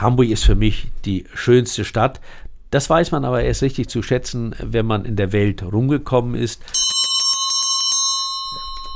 [0.00, 2.20] Hamburg ist für mich die schönste Stadt.
[2.70, 6.62] Das weiß man aber erst richtig zu schätzen, wenn man in der Welt rumgekommen ist.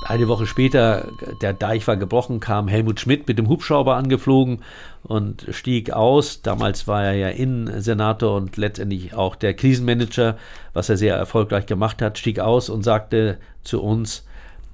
[0.06, 1.08] Eine Woche später,
[1.40, 4.60] der Deich war gebrochen, kam Helmut Schmidt mit dem Hubschrauber angeflogen
[5.02, 6.42] und stieg aus.
[6.42, 10.36] Damals war er ja Innensenator und letztendlich auch der Krisenmanager,
[10.74, 14.26] was er sehr erfolgreich gemacht hat, stieg aus und sagte zu uns,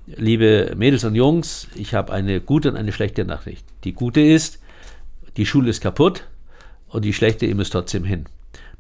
[0.07, 3.65] liebe Mädels und Jungs, ich habe eine gute und eine schlechte Nachricht.
[3.85, 4.59] Die gute ist,
[5.37, 6.27] die Schule ist kaputt
[6.89, 8.27] und die schlechte, ihr müsst trotzdem hin.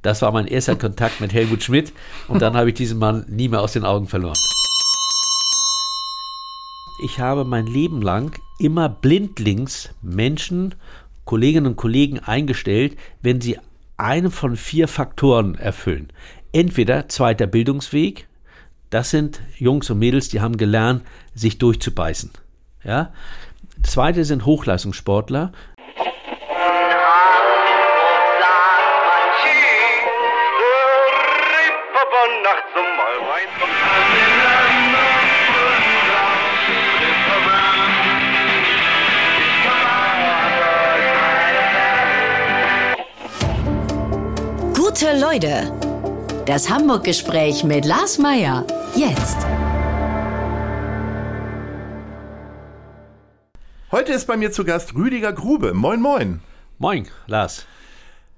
[0.02, 1.92] Das war mein erster Kontakt mit Helmut Schmidt
[2.28, 4.38] und dann habe ich diesen Mann nie mehr aus den Augen verloren.
[7.02, 10.74] Ich habe mein Leben lang immer blindlings Menschen,
[11.24, 13.58] Kolleginnen und Kollegen eingestellt, wenn sie
[13.96, 16.12] einen von vier Faktoren erfüllen.
[16.52, 18.26] Entweder zweiter Bildungsweg,
[18.90, 21.02] das sind Jungs und Mädels, die haben gelernt,
[21.34, 22.30] sich durchzubeißen.
[22.84, 23.12] Ja?
[23.82, 25.52] Zweite sind Hochleistungssportler,
[44.90, 45.72] Gute Leute.
[46.46, 48.66] Das Hamburg-Gespräch mit Lars Meier.
[48.96, 49.36] Jetzt.
[53.92, 55.74] Heute ist bei mir zu Gast Rüdiger Grube.
[55.74, 56.40] Moin, moin.
[56.78, 57.66] Moin, Lars.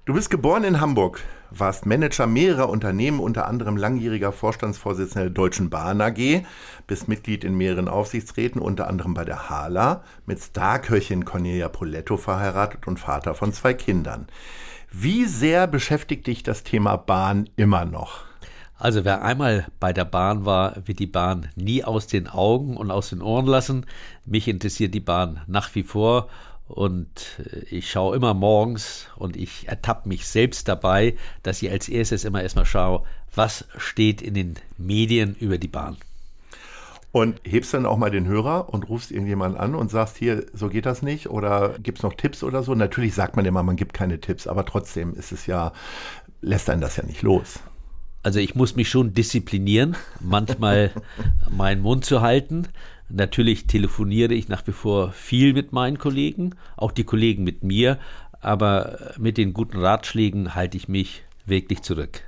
[0.05, 5.71] Du bist geboren in Hamburg, warst Manager mehrerer Unternehmen, unter anderem langjähriger Vorstandsvorsitzender der Deutschen
[5.71, 6.43] Bahn AG,
[6.85, 12.85] bist Mitglied in mehreren Aufsichtsräten, unter anderem bei der HALA, mit Starköchin Cornelia Poletto verheiratet
[12.85, 14.27] und Vater von zwei Kindern.
[14.95, 18.21] Wie sehr beschäftigt dich das Thema Bahn immer noch?
[18.77, 22.91] Also wer einmal bei der Bahn war, wird die Bahn nie aus den Augen und
[22.91, 23.87] aus den Ohren lassen.
[24.23, 26.29] Mich interessiert die Bahn nach wie vor
[26.67, 31.89] und äh, ich schaue immer morgens und ich ertappe mich selbst dabei, dass ich als
[31.89, 35.97] erstes immer erstmal schaue, was steht in den Medien über die Bahn.
[37.13, 40.67] Und hebst dann auch mal den Hörer und rufst irgendjemanden an und sagst, hier, so
[40.67, 42.73] geht das nicht oder gibt es noch Tipps oder so?
[42.73, 45.73] Natürlich sagt man immer, man gibt keine Tipps, aber trotzdem ist es ja,
[46.41, 47.59] lässt einen das ja nicht los.
[48.23, 50.89] Also ich muss mich schon disziplinieren, manchmal
[51.51, 52.67] meinen Mund zu halten.
[53.09, 57.99] Natürlich telefoniere ich nach wie vor viel mit meinen Kollegen, auch die Kollegen mit mir,
[58.41, 62.23] aber mit den guten Ratschlägen halte ich mich wirklich zurück.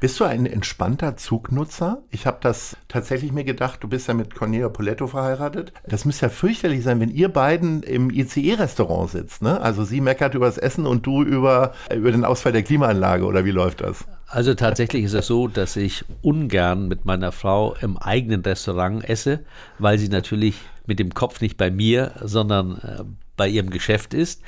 [0.00, 2.02] Bist du ein entspannter Zugnutzer?
[2.10, 5.72] Ich habe das tatsächlich mir gedacht, du bist ja mit Cornelia Poletto verheiratet.
[5.86, 9.42] Das müsste ja fürchterlich sein, wenn ihr beiden im ICE-Restaurant sitzt.
[9.42, 9.60] Ne?
[9.60, 13.44] Also sie meckert über das Essen und du über, über den Ausfall der Klimaanlage oder
[13.44, 14.04] wie läuft das?
[14.26, 19.40] Also tatsächlich ist es so, dass ich ungern mit meiner Frau im eigenen Restaurant esse,
[19.78, 20.56] weil sie natürlich
[20.86, 23.04] mit dem Kopf nicht bei mir, sondern äh,
[23.36, 24.42] bei ihrem Geschäft ist.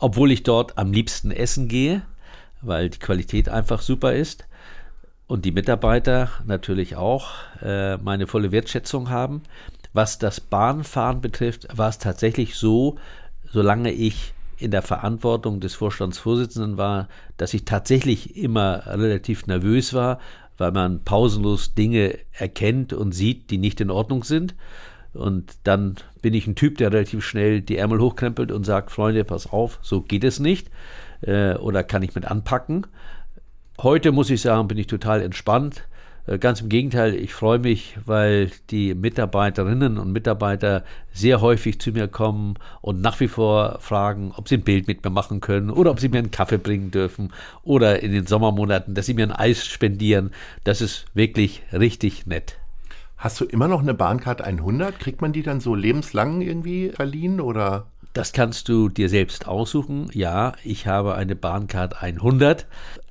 [0.00, 2.02] Obwohl ich dort am liebsten essen gehe,
[2.62, 4.47] weil die Qualität einfach super ist
[5.28, 7.28] und die Mitarbeiter natürlich auch
[7.62, 9.42] äh, meine volle Wertschätzung haben.
[9.92, 12.96] Was das Bahnfahren betrifft, war es tatsächlich so,
[13.44, 20.18] solange ich in der Verantwortung des Vorstandsvorsitzenden war, dass ich tatsächlich immer relativ nervös war,
[20.56, 24.56] weil man pausenlos Dinge erkennt und sieht, die nicht in Ordnung sind.
[25.12, 29.24] Und dann bin ich ein Typ, der relativ schnell die Ärmel hochkrempelt und sagt, Freunde,
[29.24, 30.70] pass auf, so geht es nicht.
[31.20, 32.86] Äh, oder kann ich mit anpacken.
[33.80, 35.84] Heute muss ich sagen, bin ich total entspannt.
[36.26, 41.92] Äh, ganz im Gegenteil, ich freue mich, weil die Mitarbeiterinnen und Mitarbeiter sehr häufig zu
[41.92, 45.70] mir kommen und nach wie vor fragen, ob sie ein Bild mit mir machen können
[45.70, 49.28] oder ob sie mir einen Kaffee bringen dürfen oder in den Sommermonaten, dass sie mir
[49.28, 50.32] ein Eis spendieren.
[50.64, 52.58] Das ist wirklich richtig nett.
[53.16, 54.98] Hast du immer noch eine Bahncard 100?
[54.98, 57.86] Kriegt man die dann so lebenslang irgendwie verliehen oder?
[58.12, 60.08] Das kannst du dir selbst aussuchen.
[60.12, 62.66] Ja, ich habe eine Bahncard 100,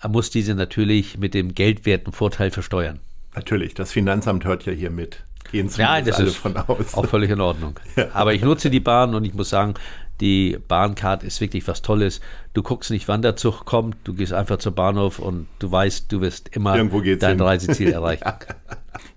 [0.08, 3.00] muss diese natürlich mit dem geldwerten Vorteil versteuern.
[3.35, 5.24] Natürlich, das Finanzamt hört ja hier mit.
[5.52, 6.94] Gehen ja, das alle ist von aus.
[6.94, 7.80] Auch völlig in Ordnung.
[7.96, 8.08] Ja.
[8.13, 9.75] Aber ich nutze die Bahn und ich muss sagen,
[10.22, 12.22] die Bahncard ist wirklich was Tolles.
[12.53, 16.11] Du guckst nicht, wann der Zug kommt, du gehst einfach zur Bahnhof und du weißt,
[16.11, 17.41] du wirst immer dein hin.
[17.41, 18.23] Reiseziel erreichen.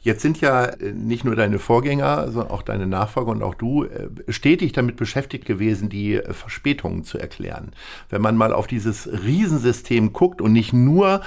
[0.02, 3.84] Jetzt sind ja äh, nicht nur deine Vorgänger, sondern auch deine Nachfolger und auch du
[3.84, 7.72] äh, stetig damit beschäftigt gewesen, die äh, Verspätungen zu erklären.
[8.08, 11.20] Wenn man mal auf dieses Riesensystem guckt und nicht nur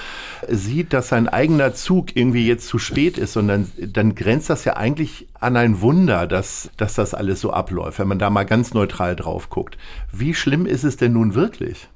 [0.48, 4.76] sieht, dass sein eigener Zug irgendwie jetzt zu spät ist, sondern dann grenzt das ja
[4.76, 8.74] eigentlich an ein Wunder, dass, dass das alles so abläuft, wenn man da mal ganz
[8.74, 9.78] neutral drauf guckt.
[10.12, 11.88] Wie schlimm ist es denn nun wirklich?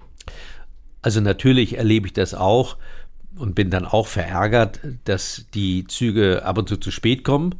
[1.02, 2.78] Also natürlich erlebe ich das auch
[3.38, 7.56] und bin dann auch verärgert, dass die Züge ab und zu zu spät kommen.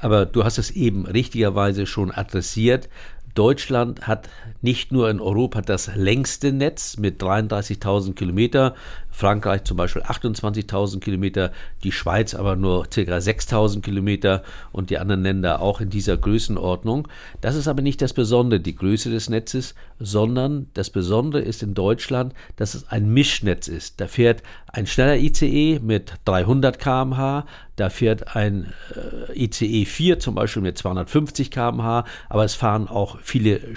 [0.00, 2.88] Aber du hast es eben richtigerweise schon adressiert.
[3.34, 4.28] Deutschland hat
[4.62, 8.74] nicht nur in Europa das längste Netz mit 33.000 Kilometer,
[9.10, 11.52] Frankreich zum Beispiel 28.000 Kilometer,
[11.84, 13.00] die Schweiz aber nur ca.
[13.00, 14.42] 6.000 Kilometer
[14.72, 17.08] und die anderen Länder auch in dieser Größenordnung.
[17.40, 21.74] Das ist aber nicht das Besondere, die Größe des Netzes, sondern das Besondere ist in
[21.74, 24.00] Deutschland, dass es ein Mischnetz ist.
[24.00, 27.44] Da fährt ein schneller ICE mit 300 km/h,
[27.76, 28.72] da fährt ein
[29.34, 33.76] äh, ICE 4 zum Beispiel mit 250 km/h, aber es fahren auch viele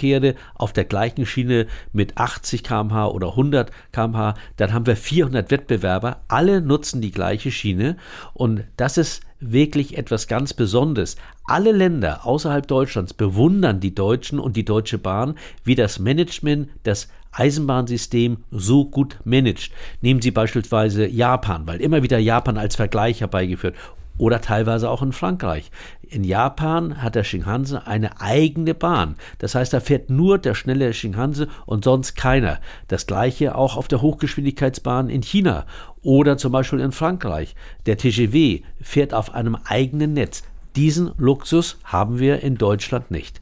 [0.00, 4.34] Schienengüterverkehre auf der gleichen Schiene mit 80 km/h oder 100 km/h.
[4.56, 7.96] Dann haben wir 400 Wettbewerber, alle nutzen die gleiche Schiene
[8.32, 11.16] und das ist wirklich etwas ganz Besonderes.
[11.44, 17.08] Alle Länder außerhalb Deutschlands bewundern die Deutschen und die Deutsche Bahn, wie das Management das
[17.32, 19.72] Eisenbahnsystem so gut managt.
[20.00, 23.76] Nehmen Sie beispielsweise Japan, weil immer wieder Japan als Vergleich herbeigeführt
[24.18, 25.70] oder teilweise auch in Frankreich.
[26.02, 29.16] In Japan hat der Shinkansen eine eigene Bahn.
[29.38, 32.58] Das heißt, da fährt nur der schnelle Shinkansen und sonst keiner.
[32.88, 35.66] Das gleiche auch auf der Hochgeschwindigkeitsbahn in China
[36.02, 37.54] oder zum Beispiel in Frankreich.
[37.86, 40.42] Der TGW fährt auf einem eigenen Netz.
[40.76, 43.40] Diesen Luxus haben wir in Deutschland nicht.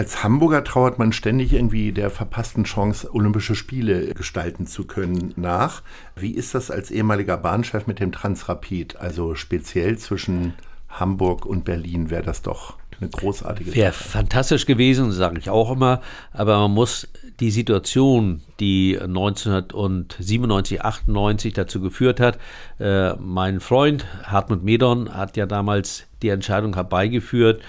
[0.00, 5.82] Als Hamburger trauert man ständig irgendwie der verpassten Chance, Olympische Spiele gestalten zu können, nach.
[6.16, 8.96] Wie ist das als ehemaliger Bahnchef mit dem Transrapid?
[8.96, 10.54] Also speziell zwischen
[10.88, 16.00] Hamburg und Berlin wäre das doch eine großartige Wäre fantastisch gewesen, sage ich auch immer.
[16.32, 17.06] Aber man muss
[17.38, 22.38] die Situation, die 1997, 98 dazu geführt hat,
[22.78, 27.60] äh, mein Freund Hartmut Medon hat ja damals die Entscheidung herbeigeführt,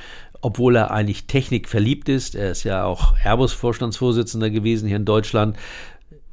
[0.41, 2.35] obwohl er eigentlich Technik verliebt ist.
[2.35, 5.57] Er ist ja auch Airbus-Vorstandsvorsitzender gewesen hier in Deutschland.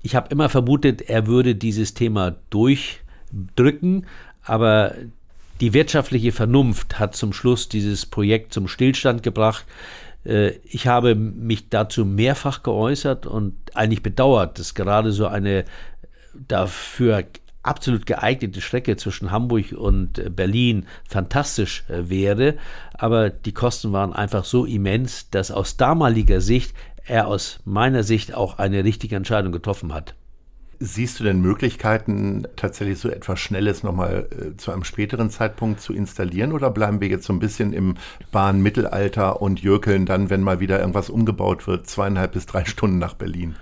[0.02, 4.06] Ich habe immer vermutet, er würde dieses Thema durchdrücken,
[4.42, 4.94] aber
[5.60, 9.66] die wirtschaftliche Vernunft hat zum Schluss dieses Projekt zum Stillstand gebracht.
[10.24, 15.64] Äh, ich habe mich dazu mehrfach geäußert und eigentlich bedauert, dass gerade so eine
[16.34, 17.24] dafür
[17.62, 22.54] absolut geeignete Strecke zwischen Hamburg und äh, Berlin fantastisch äh, wäre.
[22.94, 26.74] Aber die Kosten waren einfach so immens, dass aus damaliger Sicht
[27.06, 30.14] er aus meiner Sicht auch eine richtige Entscheidung getroffen hat.
[30.80, 35.92] Siehst du denn Möglichkeiten, tatsächlich so etwas Schnelles nochmal äh, zu einem späteren Zeitpunkt zu
[35.92, 37.96] installieren oder bleiben wir jetzt so ein bisschen im
[38.30, 43.14] Bahnmittelalter und jürkeln dann, wenn mal wieder irgendwas umgebaut wird, zweieinhalb bis drei Stunden nach
[43.14, 43.56] Berlin?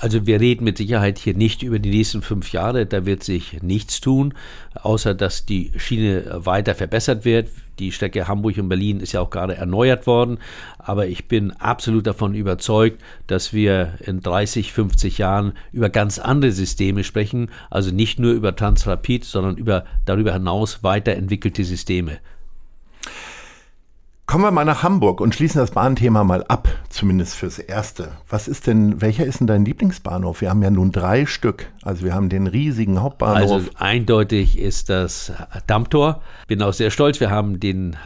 [0.00, 3.62] Also wir reden mit Sicherheit hier nicht über die nächsten fünf Jahre, da wird sich
[3.62, 4.32] nichts tun,
[4.74, 7.48] außer dass die Schiene weiter verbessert wird.
[7.80, 10.38] Die Strecke Hamburg und Berlin ist ja auch gerade erneuert worden,
[10.78, 16.52] aber ich bin absolut davon überzeugt, dass wir in 30, 50 Jahren über ganz andere
[16.52, 22.18] Systeme sprechen, also nicht nur über Transrapid, sondern über darüber hinaus weiterentwickelte Systeme.
[24.28, 28.12] Kommen wir mal nach Hamburg und schließen das Bahnthema mal ab, zumindest fürs Erste.
[28.28, 30.42] Was ist denn, welcher ist denn dein Lieblingsbahnhof?
[30.42, 31.68] Wir haben ja nun drei Stück.
[31.80, 33.50] Also wir haben den riesigen Hauptbahnhof.
[33.50, 35.32] Also eindeutig ist das
[35.66, 36.20] Dammtor.
[36.46, 37.20] Bin auch sehr stolz.
[37.20, 37.96] Wir haben den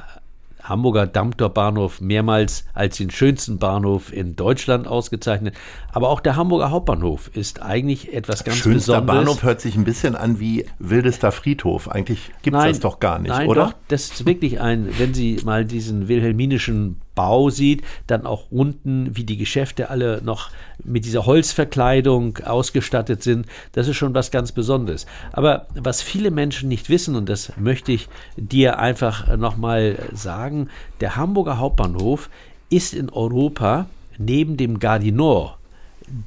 [0.62, 5.54] Hamburger Dammtor-Bahnhof mehrmals als den schönsten Bahnhof in Deutschland ausgezeichnet.
[5.92, 9.24] Aber auch der Hamburger Hauptbahnhof ist eigentlich etwas ganz Schönster Besonderes.
[9.24, 11.88] Bahnhof hört sich ein bisschen an wie wildester Friedhof.
[11.88, 13.66] Eigentlich gibt es das doch gar nicht, nein, oder?
[13.66, 19.16] Doch, das ist wirklich ein, wenn Sie mal diesen wilhelminischen Bau sieht, dann auch unten,
[19.16, 20.50] wie die Geschäfte alle noch
[20.82, 23.46] mit dieser Holzverkleidung ausgestattet sind.
[23.72, 25.06] Das ist schon was ganz Besonderes.
[25.32, 30.68] Aber was viele Menschen nicht wissen, und das möchte ich dir einfach nochmal sagen,
[31.00, 32.30] der Hamburger Hauptbahnhof
[32.70, 33.86] ist in Europa
[34.18, 35.58] neben dem Gardinor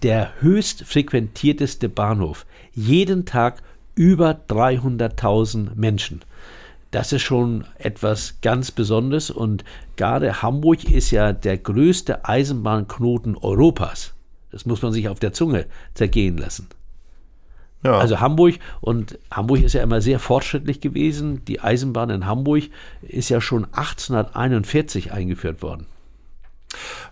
[0.03, 2.45] der höchst frequentierteste Bahnhof.
[2.73, 3.61] Jeden Tag
[3.95, 6.21] über 300.000 Menschen.
[6.95, 9.65] Das ist schon etwas ganz Besonderes und
[9.97, 14.13] gerade Hamburg ist ja der größte Eisenbahnknoten Europas.
[14.49, 16.69] Das muss man sich auf der Zunge zergehen lassen.
[17.83, 17.97] Ja.
[17.97, 21.43] Also Hamburg und Hamburg ist ja immer sehr fortschrittlich gewesen.
[21.43, 22.63] Die Eisenbahn in Hamburg
[23.01, 25.87] ist ja schon 1841 eingeführt worden.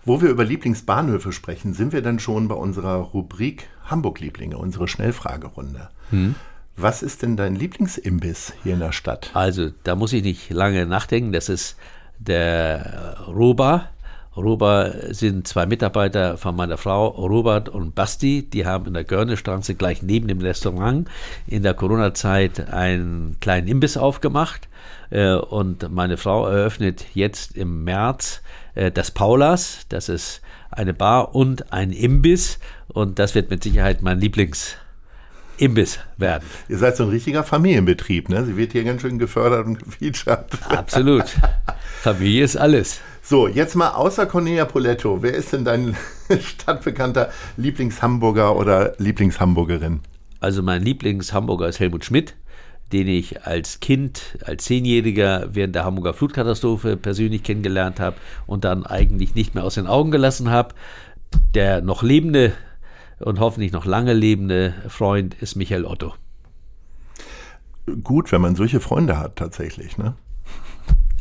[0.06, 5.90] Wo wir über Lieblingsbahnhöfe sprechen, sind wir dann schon bei unserer Rubrik Hamburg-Lieblinge, unsere Schnellfragerunde.
[6.08, 6.36] Hm.
[6.76, 9.30] Was ist denn dein Lieblingsimbiss hier in der Stadt?
[9.34, 11.32] Also, da muss ich nicht lange nachdenken.
[11.32, 11.76] Das ist
[12.18, 13.90] der Roba.
[14.36, 18.42] Roba sind zwei Mitarbeiter von meiner Frau, Robert und Basti.
[18.42, 21.08] Die haben in der Görnestraße gleich neben dem Restaurant
[21.46, 24.68] in der Corona-Zeit einen kleinen Imbiss aufgemacht.
[25.10, 28.42] Äh, und meine Frau eröffnet jetzt im März
[28.74, 29.86] äh, das Paulas.
[29.88, 30.40] Das ist
[30.72, 32.58] eine Bar und ein Imbiss.
[32.88, 34.74] Und das wird mit Sicherheit mein Lieblings-
[35.58, 36.44] Imbiss werden.
[36.68, 38.44] Ihr seid so ein richtiger Familienbetrieb, ne?
[38.44, 40.46] Sie wird hier ganz schön gefördert und gefeatured.
[40.68, 41.24] Absolut.
[42.00, 43.00] Familie ist alles.
[43.22, 45.22] So, jetzt mal außer Cornelia Poletto.
[45.22, 45.96] Wer ist denn dein
[46.40, 50.00] stadtbekannter Lieblingshamburger oder Lieblingshamburgerin?
[50.40, 52.34] Also mein Lieblingshamburger ist Helmut Schmidt,
[52.92, 58.84] den ich als Kind, als Zehnjähriger während der Hamburger Flutkatastrophe persönlich kennengelernt habe und dann
[58.84, 60.74] eigentlich nicht mehr aus den Augen gelassen habe.
[61.54, 62.52] Der noch lebende
[63.24, 66.14] und hoffentlich noch lange lebende Freund ist Michael Otto.
[68.02, 70.14] Gut, wenn man solche Freunde hat tatsächlich, ne?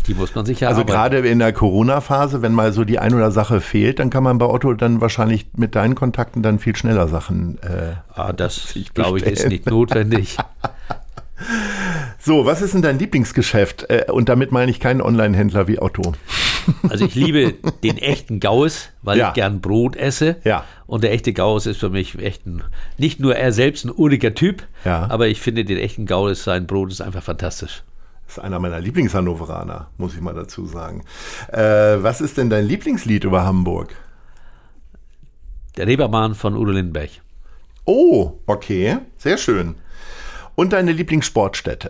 [0.08, 3.14] Die muss man sich ja Also gerade in der Corona-Phase, wenn mal so die ein
[3.14, 6.76] oder Sache fehlt, dann kann man bei Otto dann wahrscheinlich mit deinen Kontakten dann viel
[6.76, 7.58] schneller Sachen.
[7.62, 10.38] Äh, ah, das glaube ich ist nicht notwendig.
[12.20, 13.90] so, was ist denn dein Lieblingsgeschäft?
[13.90, 16.14] Äh, und damit meine ich keinen Online-Händler wie Otto.
[16.90, 17.54] Also ich liebe
[17.84, 19.30] den echten Gauss, weil ja.
[19.30, 20.38] ich gern Brot esse.
[20.44, 20.64] Ja.
[20.86, 22.64] Und der echte Gauss ist für mich echt ein,
[22.98, 25.08] nicht nur er selbst ein uriger Typ, ja.
[25.10, 27.84] aber ich finde den echten Gauss, sein Brot ist einfach fantastisch.
[28.26, 31.04] Das ist einer meiner Lieblingshannoveraner, muss ich mal dazu sagen.
[31.52, 33.96] Äh, was ist denn dein Lieblingslied über Hamburg?
[35.78, 37.10] Der Reeperbahn von Udo Lindenberg.
[37.86, 39.76] Oh, okay, sehr schön.
[40.56, 41.90] Und deine Lieblingssportstätte?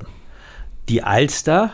[0.90, 1.72] Die Alster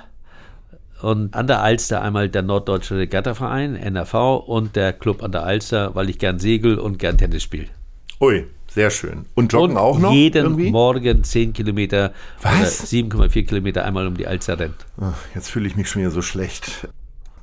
[1.02, 5.96] und an der Alster einmal der Norddeutsche Regattaverein, NRV, und der Club an der Alster,
[5.96, 7.68] weil ich gern segel und gern Tennis spiele.
[8.20, 9.26] Ui, sehr schön.
[9.36, 10.12] Und joggen und auch noch?
[10.12, 10.72] Jeden irgendwie?
[10.72, 12.92] Morgen 10 Kilometer Was?
[12.92, 14.58] 7,4 Kilometer einmal um die Alster.
[15.00, 16.88] Ach, jetzt fühle ich mich schon wieder so schlecht.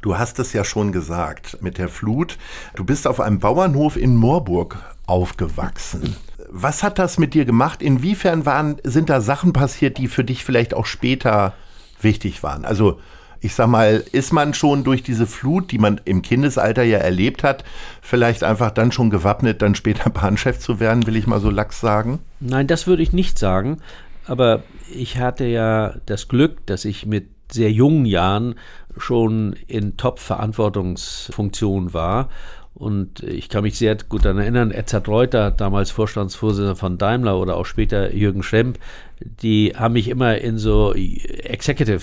[0.03, 2.39] Du hast es ja schon gesagt mit der Flut.
[2.77, 6.15] Du bist auf einem Bauernhof in Moorburg aufgewachsen.
[6.49, 7.83] Was hat das mit dir gemacht?
[7.83, 11.55] Inwiefern waren, sind da Sachen passiert, die für dich vielleicht auch später
[12.01, 12.65] wichtig waren?
[12.65, 13.01] Also
[13.41, 17.43] ich sag mal, ist man schon durch diese Flut, die man im Kindesalter ja erlebt
[17.45, 17.65] hat,
[18.03, 21.81] vielleicht einfach dann schon gewappnet, dann später Bahnchef zu werden, will ich mal so lax
[21.81, 22.21] sagen?
[22.41, 23.79] Nein, das würde ich nicht sagen.
[24.27, 24.63] Aber
[24.93, 28.57] ich hatte ja das Glück, dass ich mit sehr jungen Jahren
[28.97, 32.29] schon in Top-Verantwortungsfunktion war.
[32.75, 37.57] Und ich kann mich sehr gut daran erinnern, Edzard Reuter, damals Vorstandsvorsitzender von Daimler oder
[37.57, 38.79] auch später Jürgen Schremp,
[39.21, 42.03] die haben mich immer in so Executive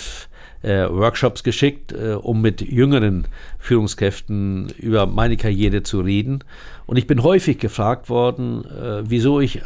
[0.63, 3.27] äh, Workshops geschickt, äh, um mit jüngeren
[3.59, 6.43] Führungskräften über meine Karriere zu reden.
[6.85, 9.63] Und ich bin häufig gefragt worden, äh, wieso ich äh,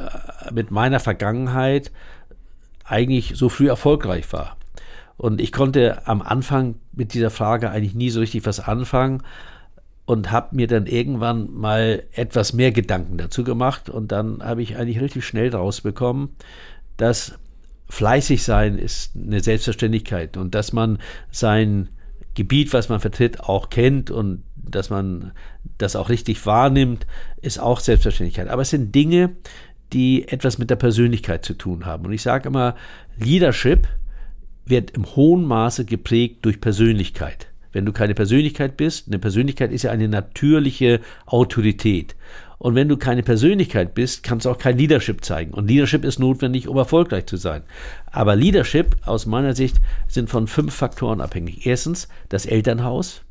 [0.51, 1.91] mit meiner Vergangenheit
[2.83, 4.57] eigentlich so früh erfolgreich war.
[5.17, 9.23] Und ich konnte am Anfang mit dieser Frage eigentlich nie so richtig was anfangen
[10.05, 14.77] und habe mir dann irgendwann mal etwas mehr Gedanken dazu gemacht und dann habe ich
[14.77, 16.29] eigentlich relativ schnell rausbekommen,
[16.97, 17.37] dass
[17.89, 20.99] fleißig sein ist eine Selbstverständlichkeit und dass man
[21.31, 21.89] sein
[22.35, 25.31] Gebiet, was man vertritt, auch kennt und dass man
[25.77, 27.07] das auch richtig wahrnimmt,
[27.41, 28.49] ist auch Selbstverständlichkeit.
[28.49, 29.31] Aber es sind Dinge,
[29.93, 32.05] die etwas mit der Persönlichkeit zu tun haben.
[32.05, 32.75] Und ich sage immer,
[33.17, 33.87] Leadership
[34.65, 37.47] wird im hohen Maße geprägt durch Persönlichkeit.
[37.71, 42.15] Wenn du keine Persönlichkeit bist, eine Persönlichkeit ist ja eine natürliche Autorität.
[42.59, 45.53] Und wenn du keine Persönlichkeit bist, kannst du auch kein Leadership zeigen.
[45.53, 47.61] Und Leadership ist notwendig, um erfolgreich zu sein.
[48.11, 51.65] Aber Leadership aus meiner Sicht sind von fünf Faktoren abhängig.
[51.67, 53.21] Erstens das Elternhaus.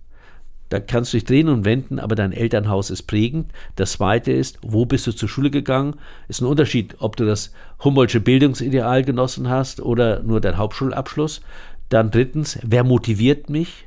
[0.68, 3.52] Da kannst du dich drehen und wenden, aber dein Elternhaus ist prägend.
[3.76, 5.96] Das zweite ist, wo bist du zur Schule gegangen?
[6.28, 7.52] Ist ein Unterschied, ob du das
[7.82, 11.40] Humboldtsche Bildungsideal genossen hast oder nur dein Hauptschulabschluss.
[11.88, 13.85] Dann drittens, wer motiviert mich?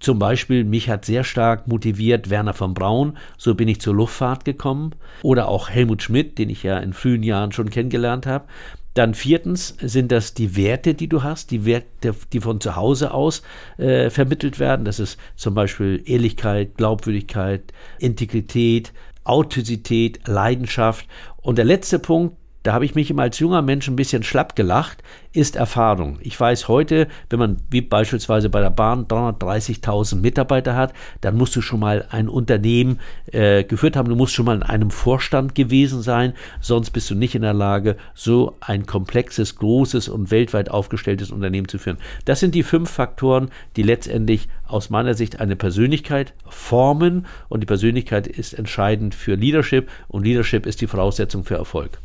[0.00, 4.46] Zum Beispiel, mich hat sehr stark motiviert Werner von Braun, so bin ich zur Luftfahrt
[4.46, 4.94] gekommen.
[5.22, 8.46] Oder auch Helmut Schmidt, den ich ja in frühen Jahren schon kennengelernt habe.
[8.94, 13.12] Dann viertens sind das die Werte, die du hast, die Werte, die von zu Hause
[13.12, 13.42] aus
[13.76, 14.84] äh, vermittelt werden.
[14.84, 18.92] Das ist zum Beispiel Ehrlichkeit, Glaubwürdigkeit, Integrität,
[19.22, 21.06] Authentizität, Leidenschaft.
[21.36, 24.54] Und der letzte Punkt, da habe ich mich immer als junger Mensch ein bisschen schlapp
[24.54, 25.02] gelacht,
[25.32, 26.18] ist Erfahrung.
[26.20, 31.56] Ich weiß heute, wenn man wie beispielsweise bei der Bahn 330.000 Mitarbeiter hat, dann musst
[31.56, 33.00] du schon mal ein Unternehmen
[33.32, 37.14] äh, geführt haben, du musst schon mal in einem Vorstand gewesen sein, sonst bist du
[37.14, 41.98] nicht in der Lage, so ein komplexes, großes und weltweit aufgestelltes Unternehmen zu führen.
[42.24, 47.66] Das sind die fünf Faktoren, die letztendlich aus meiner Sicht eine Persönlichkeit formen und die
[47.66, 52.00] Persönlichkeit ist entscheidend für Leadership und Leadership ist die Voraussetzung für Erfolg.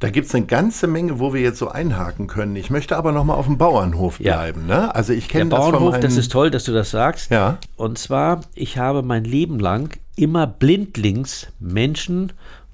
[0.00, 2.54] Da gibt es eine ganze Menge, wo wir jetzt so einhaken können.
[2.54, 4.68] Ich möchte aber noch mal auf dem Bauernhof bleiben.
[4.68, 4.82] Ja.
[4.82, 4.94] Ne?
[4.94, 7.32] Also ich kenne das Bauernhof, von das ist toll, dass du das sagst.
[7.32, 7.58] Ja.
[7.76, 12.32] Und zwar, ich habe mein Leben lang immer blindlings Menschen,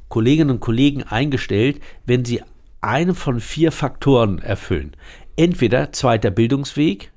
[0.09, 2.43] Kolleginnen und Kollegen eingestellt, wenn sie
[2.83, 4.95] einen von vier Faktoren erfüllen.
[5.37, 7.11] Entweder zweiter Bildungsweg,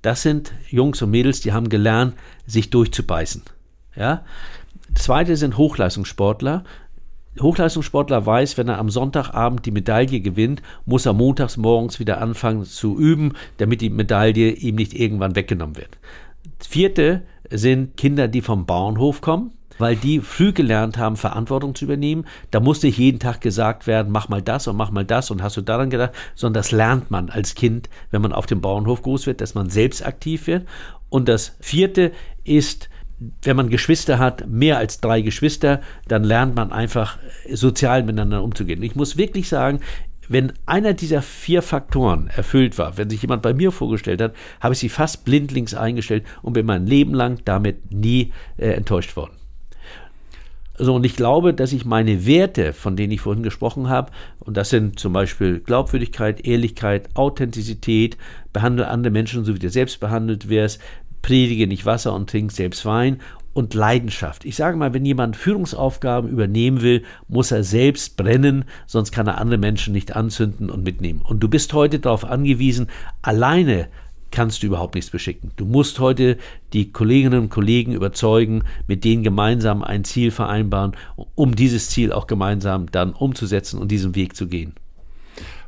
[0.00, 2.14] das sind Jungs und Mädels, die haben gelernt,
[2.46, 3.42] sich durchzubeißen.
[3.96, 4.24] Ja.
[4.94, 6.64] Zweite sind Hochleistungssportler,
[7.40, 12.64] Hochleistungssportler weiß, wenn er am Sonntagabend die Medaille gewinnt, muss er montags morgens wieder anfangen
[12.64, 15.98] zu üben, damit die Medaille ihm nicht irgendwann weggenommen wird.
[16.60, 22.24] vierte sind Kinder, die vom Bauernhof kommen weil die früh gelernt haben, Verantwortung zu übernehmen.
[22.50, 25.56] Da musste jeden Tag gesagt werden, mach mal das und mach mal das und hast
[25.56, 29.26] du daran gedacht, sondern das lernt man als Kind, wenn man auf dem Bauernhof groß
[29.26, 30.66] wird, dass man selbst aktiv wird.
[31.08, 32.12] Und das vierte
[32.44, 32.88] ist,
[33.42, 37.18] wenn man Geschwister hat, mehr als drei Geschwister, dann lernt man einfach
[37.50, 38.82] sozial miteinander umzugehen.
[38.82, 39.80] Ich muss wirklich sagen,
[40.28, 44.74] wenn einer dieser vier Faktoren erfüllt war, wenn sich jemand bei mir vorgestellt hat, habe
[44.74, 49.32] ich sie fast blindlings eingestellt und bin mein Leben lang damit nie äh, enttäuscht worden.
[50.78, 54.10] So, und ich glaube, dass ich meine Werte, von denen ich vorhin gesprochen habe,
[54.40, 58.16] und das sind zum Beispiel Glaubwürdigkeit, Ehrlichkeit, Authentizität,
[58.54, 60.80] behandle andere Menschen so, wie du selbst behandelt wirst,
[61.22, 63.20] predige nicht Wasser und trink selbst Wein
[63.54, 64.44] und Leidenschaft.
[64.44, 69.38] Ich sage mal, wenn jemand Führungsaufgaben übernehmen will, muss er selbst brennen, sonst kann er
[69.38, 71.22] andere Menschen nicht anzünden und mitnehmen.
[71.22, 72.88] Und du bist heute darauf angewiesen,
[73.20, 73.88] alleine
[74.30, 75.50] kannst du überhaupt nichts beschicken.
[75.56, 76.38] Du musst heute
[76.72, 80.92] die Kolleginnen und Kollegen überzeugen, mit denen gemeinsam ein Ziel vereinbaren,
[81.34, 84.72] um dieses Ziel auch gemeinsam dann umzusetzen und diesen Weg zu gehen.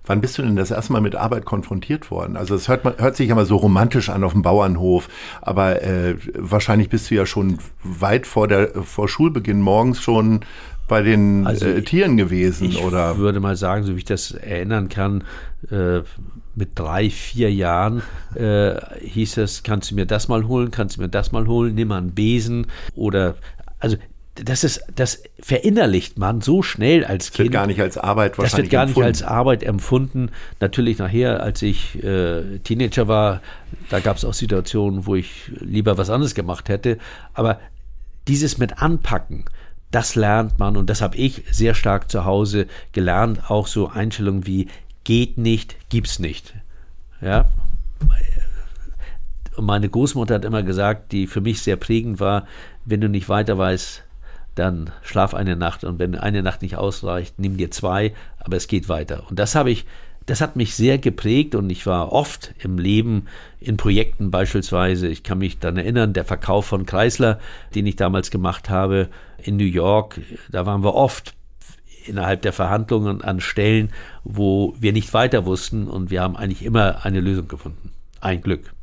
[0.06, 2.36] Wann bist du denn das erste Mal mit Arbeit konfrontiert worden?
[2.36, 5.08] Also es hört, hört sich immer so romantisch an auf dem Bauernhof,
[5.40, 10.40] aber äh, wahrscheinlich bist du ja schon weit vor der vor Schulbeginn morgens schon
[10.88, 13.12] bei den also äh, Tieren gewesen, ich oder?
[13.12, 15.24] Ich würde mal sagen, so wie ich das erinnern kann,
[15.70, 16.00] äh,
[16.54, 18.02] mit drei, vier Jahren
[18.34, 21.74] äh, hieß es, kannst du mir das mal holen, kannst du mir das mal holen,
[21.74, 23.36] nimm mal einen Besen oder
[23.80, 23.96] also
[24.34, 27.38] das ist, das verinnerlicht man so schnell als Kind.
[27.38, 29.08] Das wird gar nicht als Arbeit wahrscheinlich Das wird gar empfunden.
[29.08, 30.30] nicht als Arbeit empfunden.
[30.60, 33.40] Natürlich nachher, als ich äh, Teenager war,
[33.90, 36.98] da gab es auch Situationen, wo ich lieber was anderes gemacht hätte.
[37.32, 37.60] Aber
[38.26, 39.44] dieses mit Anpacken,
[39.92, 43.50] das lernt man und das habe ich sehr stark zu Hause gelernt.
[43.50, 44.66] Auch so Einstellungen wie
[45.04, 46.54] geht nicht, gibt's nicht.
[47.20, 47.48] Ja.
[49.56, 52.48] Und meine Großmutter hat immer gesagt, die für mich sehr prägend war,
[52.84, 54.02] wenn du nicht weiter weißt,
[54.54, 58.68] dann schlaf eine Nacht und wenn eine Nacht nicht ausreicht, nimm dir zwei, aber es
[58.68, 59.24] geht weiter.
[59.28, 59.84] Und das habe ich,
[60.26, 63.26] das hat mich sehr geprägt und ich war oft im Leben
[63.60, 65.08] in Projekten beispielsweise.
[65.08, 67.40] Ich kann mich dann erinnern, der Verkauf von Chrysler,
[67.74, 69.08] den ich damals gemacht habe
[69.42, 71.34] in New York, da waren wir oft
[72.06, 73.90] innerhalb der Verhandlungen an Stellen,
[74.24, 77.92] wo wir nicht weiter wussten und wir haben eigentlich immer eine Lösung gefunden.
[78.20, 78.73] Ein Glück.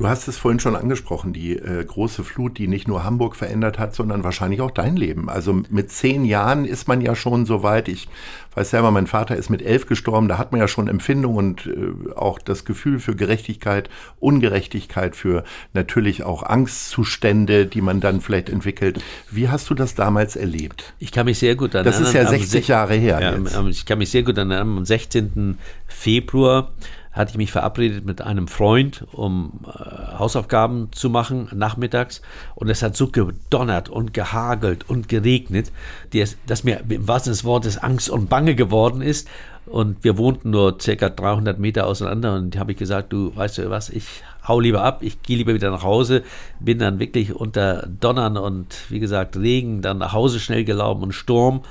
[0.00, 3.78] Du hast es vorhin schon angesprochen, die äh, große Flut, die nicht nur Hamburg verändert
[3.78, 5.28] hat, sondern wahrscheinlich auch dein Leben.
[5.28, 7.86] Also mit zehn Jahren ist man ja schon so weit.
[7.86, 8.08] Ich
[8.54, 10.26] weiß selber, mein Vater ist mit elf gestorben.
[10.26, 15.44] Da hat man ja schon Empfindung und äh, auch das Gefühl für Gerechtigkeit, Ungerechtigkeit, für
[15.74, 19.04] natürlich auch Angstzustände, die man dann vielleicht entwickelt.
[19.30, 20.94] Wie hast du das damals erlebt?
[20.98, 21.92] Ich kann mich sehr gut erinnern.
[21.92, 23.20] Das ist ja 60 Jahre her.
[23.20, 24.78] Ja, ich kann mich sehr gut erinnern.
[24.78, 25.58] Am 16.
[25.88, 26.70] Februar
[27.12, 32.22] hatte ich mich verabredet mit einem Freund, um äh, Hausaufgaben zu machen nachmittags.
[32.54, 35.72] Und es hat so gedonnert und gehagelt und geregnet,
[36.46, 39.28] dass mir im wahrsten des Wortes Angst und Bange geworden ist.
[39.66, 42.34] Und wir wohnten nur circa 300 Meter auseinander.
[42.34, 45.54] Und habe ich gesagt, du weißt du was, ich hau lieber ab, ich gehe lieber
[45.54, 46.22] wieder nach Hause.
[46.58, 51.12] Bin dann wirklich unter Donnern und wie gesagt Regen dann nach Hause schnell gelaufen und
[51.12, 51.62] Sturm.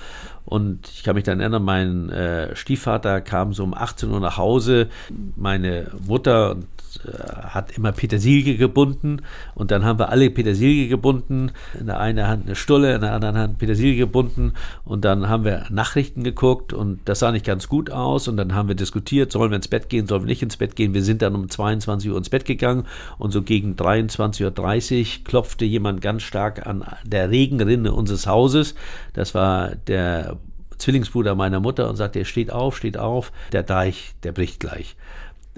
[0.50, 4.38] Und ich kann mich dann erinnern, mein äh, Stiefvater kam so um 18 Uhr nach
[4.38, 4.88] Hause.
[5.36, 6.58] Meine Mutter
[7.06, 7.12] äh,
[7.50, 9.22] hat immer Petersilie gebunden
[9.54, 11.52] und dann haben wir alle Petersilie gebunden.
[11.80, 14.54] In der einen Hand eine Stulle, in der anderen Hand Petersilie gebunden
[14.86, 18.56] und dann haben wir Nachrichten geguckt und das sah nicht ganz gut aus und dann
[18.56, 20.96] haben wir diskutiert, sollen wir ins Bett gehen, sollen wir nicht ins Bett gehen.
[20.96, 22.86] Wir sind dann um 22 Uhr ins Bett gegangen
[23.20, 28.74] und so gegen 23.30 Uhr klopfte jemand ganz stark an der Regenrinne unseres Hauses.
[29.14, 30.39] Das war der
[30.80, 34.96] Zwillingsbruder meiner Mutter und sagte, er steht auf, steht auf, der Deich, der bricht gleich.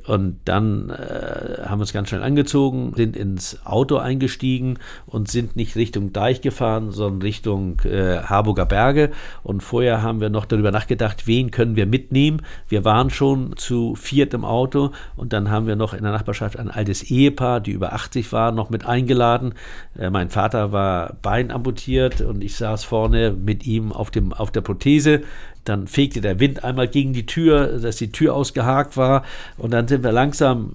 [0.07, 5.55] Und dann äh, haben wir uns ganz schnell angezogen, sind ins Auto eingestiegen und sind
[5.55, 9.11] nicht Richtung Deich gefahren, sondern Richtung äh, Harburger Berge.
[9.43, 12.41] Und vorher haben wir noch darüber nachgedacht, wen können wir mitnehmen.
[12.67, 16.57] Wir waren schon zu viert im Auto und dann haben wir noch in der Nachbarschaft
[16.57, 19.53] ein altes Ehepaar, die über 80 war, noch mit eingeladen.
[19.97, 24.61] Äh, mein Vater war beinamputiert und ich saß vorne mit ihm auf, dem, auf der
[24.61, 25.21] Prothese.
[25.65, 29.23] Dann fegte der Wind einmal gegen die Tür, dass die Tür ausgehakt war.
[29.57, 30.73] Und dann sind wir langsam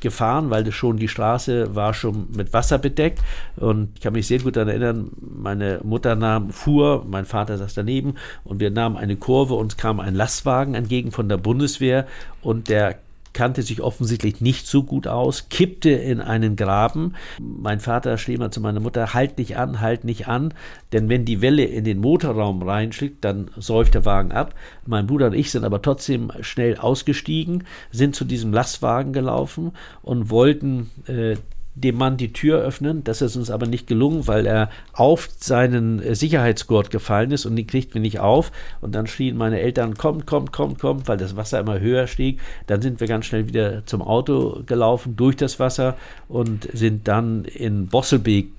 [0.00, 3.20] gefahren, weil das schon die Straße war schon mit Wasser bedeckt.
[3.56, 7.74] Und ich kann mich sehr gut daran erinnern, meine Mutter nahm, fuhr, mein Vater saß
[7.74, 12.06] daneben und wir nahmen eine Kurve, uns kam ein Lastwagen entgegen von der Bundeswehr
[12.42, 12.98] und der
[13.32, 17.14] kannte sich offensichtlich nicht so gut aus, kippte in einen Graben.
[17.40, 20.54] Mein Vater schrie mal zu meiner Mutter, halt nicht an, halt nicht an,
[20.92, 24.54] denn wenn die Welle in den Motorraum reinschlägt, dann säuft der Wagen ab.
[24.86, 30.30] Mein Bruder und ich sind aber trotzdem schnell ausgestiegen, sind zu diesem Lastwagen gelaufen und
[30.30, 31.36] wollten äh,
[31.74, 33.02] dem Mann die Tür öffnen.
[33.04, 37.56] Das ist uns aber nicht gelungen, weil er auf seinen äh, Sicherheitsgurt gefallen ist und
[37.56, 38.52] den kriegten wir nicht auf.
[38.80, 42.40] Und dann schrien meine Eltern, kommt, kommt, kommt, kommt, weil das Wasser immer höher stieg.
[42.66, 45.96] Dann sind wir ganz schnell wieder zum Auto gelaufen durch das Wasser
[46.28, 48.50] und sind dann in Bosselbeek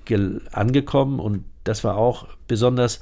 [0.51, 1.19] angekommen.
[1.19, 2.99] Und das war auch besonders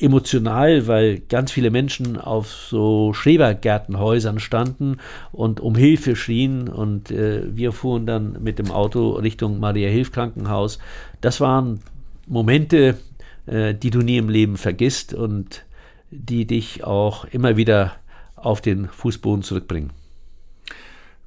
[0.00, 4.96] emotional, weil ganz viele Menschen auf so Schrebergärtenhäusern standen
[5.32, 10.10] und um Hilfe schrien und äh, wir fuhren dann mit dem Auto Richtung Maria Hilf
[10.12, 10.78] Krankenhaus.
[11.20, 11.80] Das waren
[12.26, 12.98] Momente,
[13.46, 15.64] äh, die du nie im Leben vergisst und
[16.10, 17.92] die dich auch immer wieder
[18.36, 19.90] auf den Fußboden zurückbringen.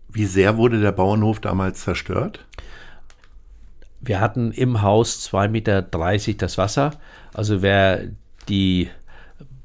[0.09, 2.45] Wie sehr wurde der Bauernhof damals zerstört?
[4.01, 5.81] Wir hatten im Haus 2,30 Meter
[6.37, 6.91] das Wasser.
[7.33, 8.09] Also wer
[8.49, 8.89] die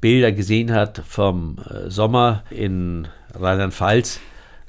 [0.01, 4.19] Bilder gesehen hat vom äh, Sommer in Rheinland-Pfalz,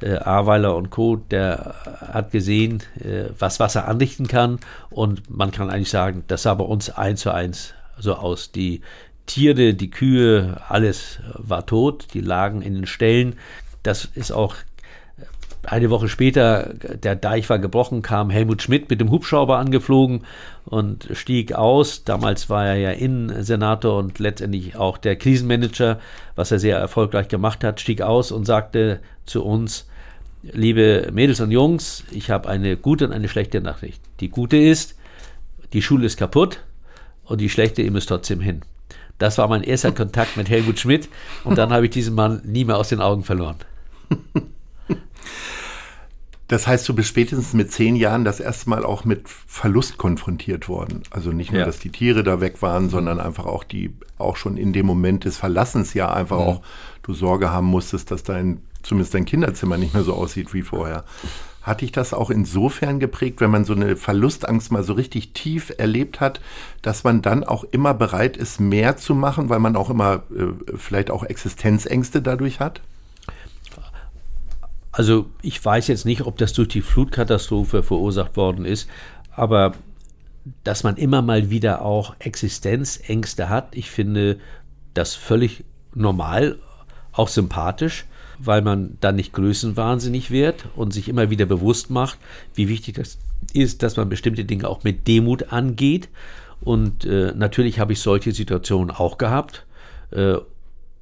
[0.01, 1.75] äh, Ahrweiler und Co., der
[2.12, 4.59] hat gesehen, äh, was Wasser anrichten kann.
[4.90, 8.51] Und man kann eigentlich sagen, das sah bei uns eins zu eins so aus.
[8.51, 8.81] Die
[9.27, 13.37] Tiere, die Kühe, alles war tot, die lagen in den Ställen.
[13.83, 14.57] Das ist auch
[15.70, 20.24] eine Woche später, der Deich war gebrochen, kam Helmut Schmidt mit dem Hubschrauber angeflogen
[20.64, 22.02] und stieg aus.
[22.02, 26.00] Damals war er ja Innensenator und letztendlich auch der Krisenmanager,
[26.35, 29.87] was er sehr erfolgreich gemacht hat, stieg aus und sagte zu uns,
[30.42, 34.02] liebe Mädels und Jungs, ich habe eine gute und eine schlechte Nachricht.
[34.18, 34.96] Die gute ist,
[35.72, 36.64] die Schule ist kaputt
[37.24, 38.62] und die schlechte, ihr müsst trotzdem hin.
[39.18, 41.09] Das war mein erster Kontakt mit Helmut Schmidt
[41.44, 43.59] und dann habe ich diesen Mann nie mehr aus den Augen verloren.
[46.51, 50.69] Das heißt, du bist spätestens mit zehn Jahren das erste Mal auch mit Verlust konfrontiert
[50.69, 51.05] worden.
[51.11, 51.65] Also nicht nur, ja.
[51.65, 55.25] dass die Tiere da weg waren, sondern einfach auch die, auch schon in dem Moment
[55.25, 56.45] des Verlassens ja einfach ja.
[56.45, 56.63] auch
[57.05, 61.05] du Sorge haben musstest, dass dein, zumindest dein Kinderzimmer nicht mehr so aussieht wie vorher.
[61.63, 65.73] Hat dich das auch insofern geprägt, wenn man so eine Verlustangst mal so richtig tief
[65.79, 66.41] erlebt hat,
[66.83, 70.75] dass man dann auch immer bereit ist, mehr zu machen, weil man auch immer äh,
[70.77, 72.81] vielleicht auch Existenzängste dadurch hat?
[74.92, 78.88] Also ich weiß jetzt nicht, ob das durch die Flutkatastrophe verursacht worden ist,
[79.31, 79.72] aber
[80.64, 84.38] dass man immer mal wieder auch Existenzängste hat, ich finde
[84.94, 86.59] das völlig normal,
[87.12, 88.07] auch sympathisch,
[88.38, 92.18] weil man dann nicht größenwahnsinnig wird und sich immer wieder bewusst macht,
[92.55, 93.18] wie wichtig das
[93.53, 96.09] ist, dass man bestimmte Dinge auch mit Demut angeht.
[96.61, 99.66] Und äh, natürlich habe ich solche Situationen auch gehabt,
[100.11, 100.35] äh,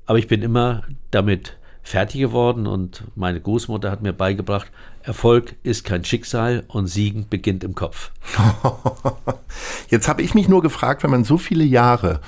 [0.07, 1.57] aber ich bin immer damit
[1.89, 4.71] fertig geworden und meine Großmutter hat mir beigebracht,
[5.03, 8.11] Erfolg ist kein Schicksal und Siegen beginnt im Kopf.
[9.89, 12.21] Jetzt habe ich mich nur gefragt, wenn man so viele Jahre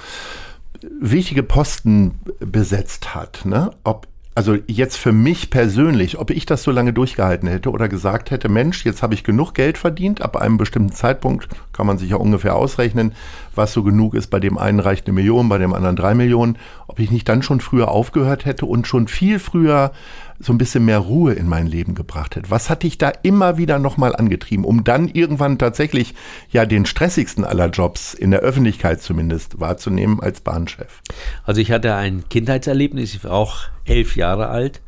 [0.99, 6.71] wichtige Posten besetzt hat, ne, ob also jetzt für mich persönlich, ob ich das so
[6.71, 10.57] lange durchgehalten hätte oder gesagt hätte, Mensch, jetzt habe ich genug Geld verdient, ab einem
[10.57, 13.13] bestimmten Zeitpunkt kann man sich ja ungefähr ausrechnen,
[13.55, 14.29] was so genug ist.
[14.29, 16.59] Bei dem einen reicht eine Million, bei dem anderen drei Millionen.
[16.87, 19.93] Ob ich nicht dann schon früher aufgehört hätte und schon viel früher
[20.41, 22.51] so ein bisschen mehr Ruhe in mein Leben gebracht hätte.
[22.51, 26.15] Was hat dich da immer wieder nochmal angetrieben, um dann irgendwann tatsächlich
[26.51, 31.03] ja den stressigsten aller Jobs, in der Öffentlichkeit zumindest, wahrzunehmen als Bahnchef?
[31.45, 34.81] Also ich hatte ein Kindheitserlebnis, ich war auch elf Jahre alt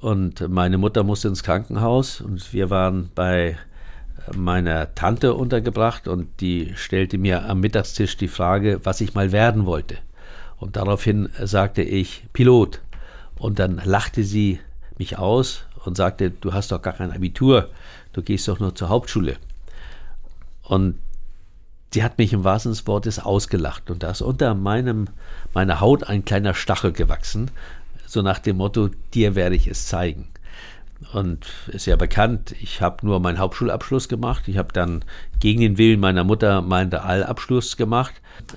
[0.00, 3.56] und meine Mutter musste ins Krankenhaus und wir waren bei
[4.34, 9.66] meiner Tante untergebracht und die stellte mir am Mittagstisch die Frage, was ich mal werden
[9.66, 9.98] wollte.
[10.56, 12.80] Und daraufhin sagte ich Pilot.
[13.38, 14.60] Und dann lachte sie
[14.98, 17.70] mich aus und sagte, du hast doch gar kein Abitur,
[18.12, 19.36] du gehst doch nur zur Hauptschule.
[20.62, 20.98] Und
[21.92, 25.08] sie hat mich im wahrsten des Wortes ausgelacht und da ist unter meinem,
[25.52, 27.50] meiner Haut ein kleiner Stachel gewachsen,
[28.06, 30.28] so nach dem Motto, dir werde ich es zeigen.
[31.12, 34.48] Und ist ja bekannt, ich habe nur meinen Hauptschulabschluss gemacht.
[34.48, 35.04] Ich habe dann
[35.44, 38.14] gegen den Willen meiner Mutter meinen Realabschluss gemacht.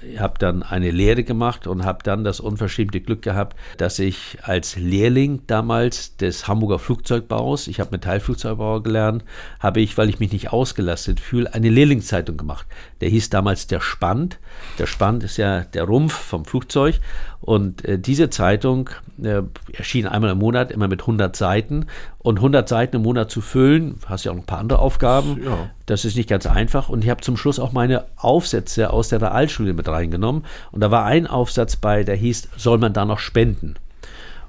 [0.09, 4.37] Ich habe dann eine Lehre gemacht und habe dann das unverschämte Glück gehabt, dass ich
[4.43, 9.25] als Lehrling damals des Hamburger Flugzeugbaus, ich habe Metallflugzeugbauer gelernt,
[9.59, 12.65] habe ich, weil ich mich nicht ausgelastet fühle, eine Lehrlingszeitung gemacht.
[13.01, 14.39] Der hieß damals der Spand.
[14.79, 17.01] Der Spand ist ja der Rumpf vom Flugzeug.
[17.39, 18.89] Und äh, diese Zeitung
[19.21, 19.41] äh,
[19.73, 21.85] erschien einmal im Monat, immer mit 100 Seiten.
[22.17, 25.43] Und 100 Seiten im Monat zu füllen, hast ja auch ein paar andere Aufgaben.
[25.43, 25.69] Ja.
[25.85, 26.76] Das ist nicht ganz einfach.
[26.89, 30.45] Und ich habe zum Schluss auch meine Aufsätze aus der Realschule mit reingenommen.
[30.71, 33.75] Und da war ein Aufsatz bei, der hieß, soll man da noch spenden?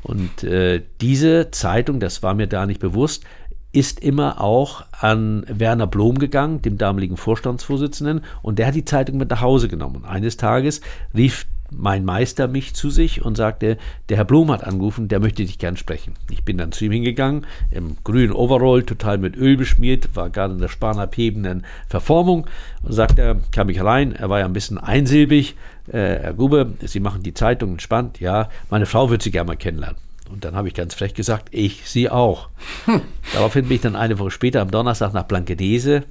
[0.03, 3.25] Und äh, diese Zeitung, das war mir da nicht bewusst,
[3.73, 9.19] ist immer auch an Werner Blom gegangen, dem damaligen Vorstandsvorsitzenden, und der hat die Zeitung
[9.19, 9.97] mit nach Hause genommen.
[9.97, 10.81] Und eines Tages
[11.15, 13.77] rief mein Meister mich zu sich und sagte,
[14.09, 16.15] der Herr Blum hat angerufen, der möchte dich gern sprechen.
[16.31, 20.55] Ich bin dann zu ihm hingegangen, im grünen Overall, total mit Öl beschmiert, war gerade
[20.55, 22.47] in der spanabhebenden Verformung
[22.83, 25.57] und sagte, kam ich rein, er war ja ein bisschen einsilbig,
[25.89, 29.57] äh, Herr Grube, Sie machen die Zeitung entspannt, ja, meine Frau würde Sie gerne mal
[29.57, 29.99] kennenlernen.
[30.31, 32.51] Und dann habe ich ganz frech gesagt, ich sie auch.
[32.85, 33.01] Hm.
[33.33, 36.05] Daraufhin bin ich dann eine Woche später am Donnerstag nach Blankenese,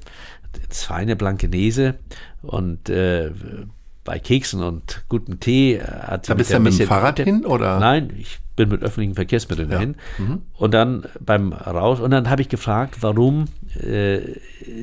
[0.63, 1.95] ins feine Blankenese
[2.41, 3.31] und äh,
[4.07, 7.77] bei Keksen und gutem Tee äh, hat Da bist du mit dem Fahrrad hin oder?
[7.77, 9.75] Nein, ich bin mit öffentlichen Verkehrsmitteln ja.
[9.75, 9.95] dahin.
[10.17, 10.43] Mhm.
[10.53, 14.19] Und dann beim Raus und dann habe ich gefragt, warum äh,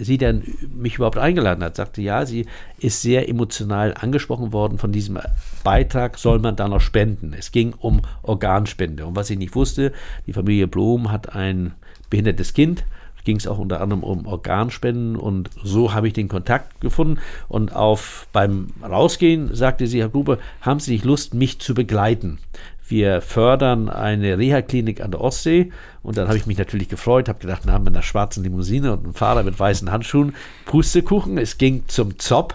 [0.02, 0.42] sie denn
[0.76, 1.74] mich überhaupt eingeladen hat.
[1.74, 2.44] Sagte ja, sie
[2.78, 5.18] ist sehr emotional angesprochen worden von diesem
[5.64, 7.32] Beitrag, soll man da noch spenden.
[7.32, 9.06] Es ging um Organspende.
[9.06, 9.92] Und was ich nicht wusste,
[10.26, 11.72] die Familie Blom hat ein
[12.10, 12.84] behindertes Kind
[13.24, 17.74] ging es auch unter anderem um Organspenden und so habe ich den Kontakt gefunden und
[17.74, 22.38] auf beim Rausgehen sagte sie, Herr Gruber, haben Sie nicht Lust, mich zu begleiten?
[22.86, 27.38] Wir fördern eine Reha-Klinik an der Ostsee und dann habe ich mich natürlich gefreut, habe
[27.38, 30.34] gedacht, na, mit einer schwarzen Limousine und einem Fahrer mit weißen Handschuhen,
[30.66, 31.38] Pustekuchen.
[31.38, 32.54] Es ging zum ZOP,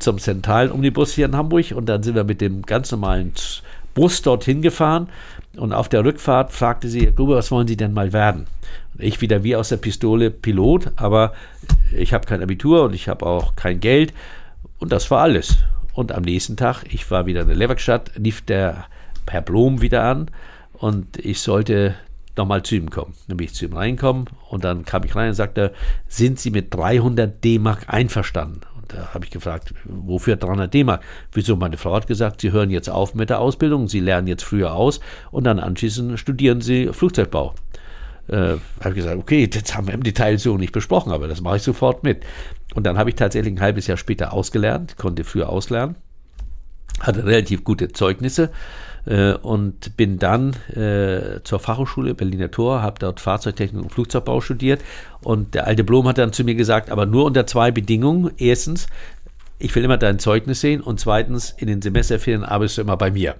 [0.00, 3.32] zum zentralen Omnibus hier in Hamburg und dann sind wir mit dem ganz normalen
[3.94, 5.08] Bus dorthin gefahren
[5.56, 8.46] und auf der Rückfahrt fragte sie, Herr Gruber, was wollen Sie denn mal werden?
[8.98, 11.32] Ich wieder wie aus der Pistole Pilot, aber
[11.96, 14.12] ich habe kein Abitur und ich habe auch kein Geld.
[14.78, 15.58] Und das war alles.
[15.94, 18.86] Und am nächsten Tag, ich war wieder in der Leverkstadt, lief der
[19.28, 20.30] Herr Blom wieder an
[20.72, 21.94] und ich sollte
[22.36, 23.14] nochmal zu ihm kommen.
[23.28, 25.72] Dann bin ich zu ihm reinkommen und dann kam ich rein und sagte,
[26.08, 28.60] sind Sie mit 300 D-Mark einverstanden?
[28.76, 31.04] Und da habe ich gefragt, wofür 300 D-Mark?
[31.32, 31.56] Wieso?
[31.56, 34.74] Meine Frau hat gesagt, Sie hören jetzt auf mit der Ausbildung, Sie lernen jetzt früher
[34.74, 37.54] aus und dann anschließend studieren Sie Flugzeugbau
[38.28, 41.40] äh, habe ich gesagt, okay, das haben wir im Detail so nicht besprochen, aber das
[41.40, 42.24] mache ich sofort mit.
[42.74, 45.96] Und dann habe ich tatsächlich ein halbes Jahr später ausgelernt, konnte früher auslernen,
[47.00, 48.50] hatte relativ gute Zeugnisse
[49.06, 54.82] äh, und bin dann äh, zur Fachhochschule Berliner Tor, habe dort Fahrzeugtechnik und Flugzeugbau studiert.
[55.22, 58.32] Und der alte Blom hat dann zu mir gesagt, aber nur unter zwei Bedingungen.
[58.36, 58.86] Erstens,
[59.58, 63.10] ich will immer dein Zeugnis sehen und zweitens, in den Semesterferien arbeitest du immer bei
[63.10, 63.36] mir.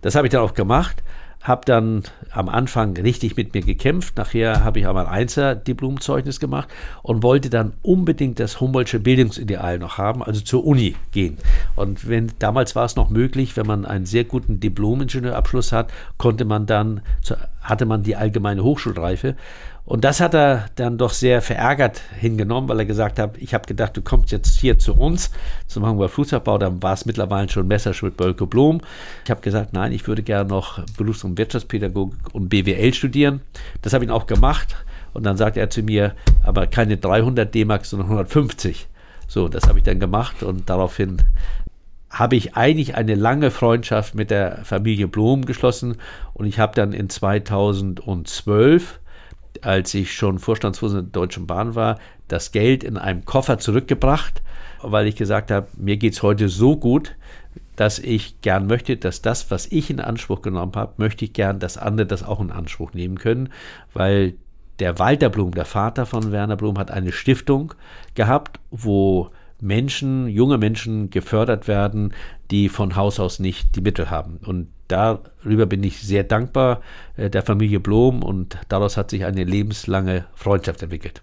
[0.00, 1.02] Das habe ich dann auch gemacht
[1.42, 4.16] habe dann am Anfang richtig mit mir gekämpft.
[4.16, 6.68] Nachher habe ich aber ein Einser-Diplomzeugnis gemacht
[7.02, 11.38] und wollte dann unbedingt das Humboldtsche Bildungsideal noch haben, also zur Uni gehen.
[11.74, 16.44] Und wenn damals war es noch möglich, wenn man einen sehr guten Diplom-Ingenieurabschluss hat, konnte
[16.44, 17.02] man dann
[17.62, 19.36] hatte man die allgemeine Hochschulreife
[19.84, 23.66] und das hat er dann doch sehr verärgert hingenommen, weil er gesagt hat, ich habe
[23.66, 25.32] gedacht, du kommst jetzt hier zu uns
[25.66, 28.80] zum Hamburger Flugzeugbau, dann war es mittlerweile schon Messerschmitt Bölke Blom.
[29.24, 33.40] Ich habe gesagt, nein, ich würde gerne noch Berufs- und Wirtschaftspädagogik und BWL studieren.
[33.82, 34.76] Das habe ich auch gemacht
[35.14, 36.14] und dann sagte er zu mir,
[36.44, 38.86] aber keine 300 D-Mark, sondern 150.
[39.26, 41.18] So, das habe ich dann gemacht und daraufhin
[42.08, 45.96] habe ich eigentlich eine lange Freundschaft mit der Familie Blom geschlossen
[46.34, 49.00] und ich habe dann in 2012
[49.62, 51.98] als ich schon Vorstandsvorsitzender der Deutschen Bahn war,
[52.28, 54.42] das Geld in einem Koffer zurückgebracht,
[54.82, 57.14] weil ich gesagt habe, mir geht es heute so gut,
[57.76, 61.58] dass ich gern möchte, dass das, was ich in Anspruch genommen habe, möchte ich gern,
[61.58, 63.50] dass andere das auch in Anspruch nehmen können,
[63.94, 64.34] weil
[64.78, 67.74] der Walter Blum, der Vater von Werner Blum, hat eine Stiftung
[68.14, 72.12] gehabt, wo Menschen, junge Menschen gefördert werden,
[72.50, 74.38] die von Haus aus nicht die Mittel haben.
[74.44, 76.82] Und darüber bin ich sehr dankbar
[77.16, 81.22] äh, der Familie Blom und daraus hat sich eine lebenslange Freundschaft entwickelt.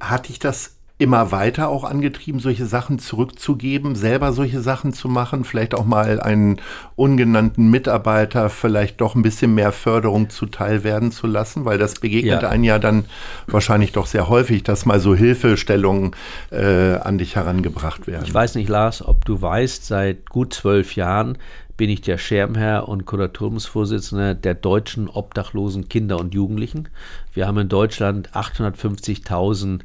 [0.00, 5.44] Hat dich das immer weiter auch angetrieben, solche Sachen zurückzugeben, selber solche Sachen zu machen,
[5.44, 6.60] vielleicht auch mal einen
[6.94, 12.42] ungenannten Mitarbeiter vielleicht doch ein bisschen mehr Förderung zuteil werden zu lassen, weil das begegnet
[12.42, 12.48] ja.
[12.50, 13.06] einem ja dann
[13.46, 16.14] wahrscheinlich doch sehr häufig, dass mal so Hilfestellungen
[16.50, 18.24] äh, an dich herangebracht werden.
[18.26, 21.38] Ich weiß nicht, Lars, ob du weißt, seit gut zwölf Jahren
[21.80, 26.90] bin ich der Schermherr und Kuratoriumsvorsitzender der deutschen obdachlosen Kinder und Jugendlichen.
[27.32, 29.80] Wir haben in Deutschland 850.000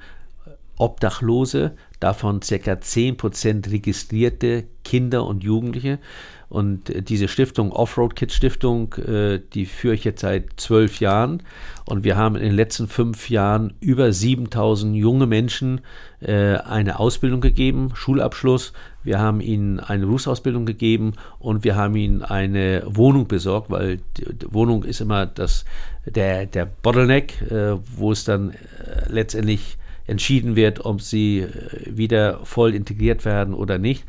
[0.77, 2.73] Obdachlose, davon ca.
[2.73, 5.99] 10% registrierte Kinder und Jugendliche.
[6.55, 11.43] Und äh, diese Stiftung, Offroad Kids Stiftung, äh, die führe ich jetzt seit zwölf Jahren.
[11.83, 15.81] Und wir haben in den letzten fünf Jahren über 7000 junge Menschen
[16.21, 18.71] äh, eine Ausbildung gegeben, Schulabschluss.
[19.03, 23.99] Wir haben ihnen eine Berufsausbildung gegeben und wir haben ihnen eine Wohnung besorgt, weil
[24.47, 25.65] Wohnung ist immer das,
[26.05, 27.33] der, der Bottleneck,
[27.97, 28.53] wo es dann
[29.07, 31.49] letztendlich entschieden wird, ob sie äh,
[31.85, 34.05] wieder voll integriert werden oder nicht.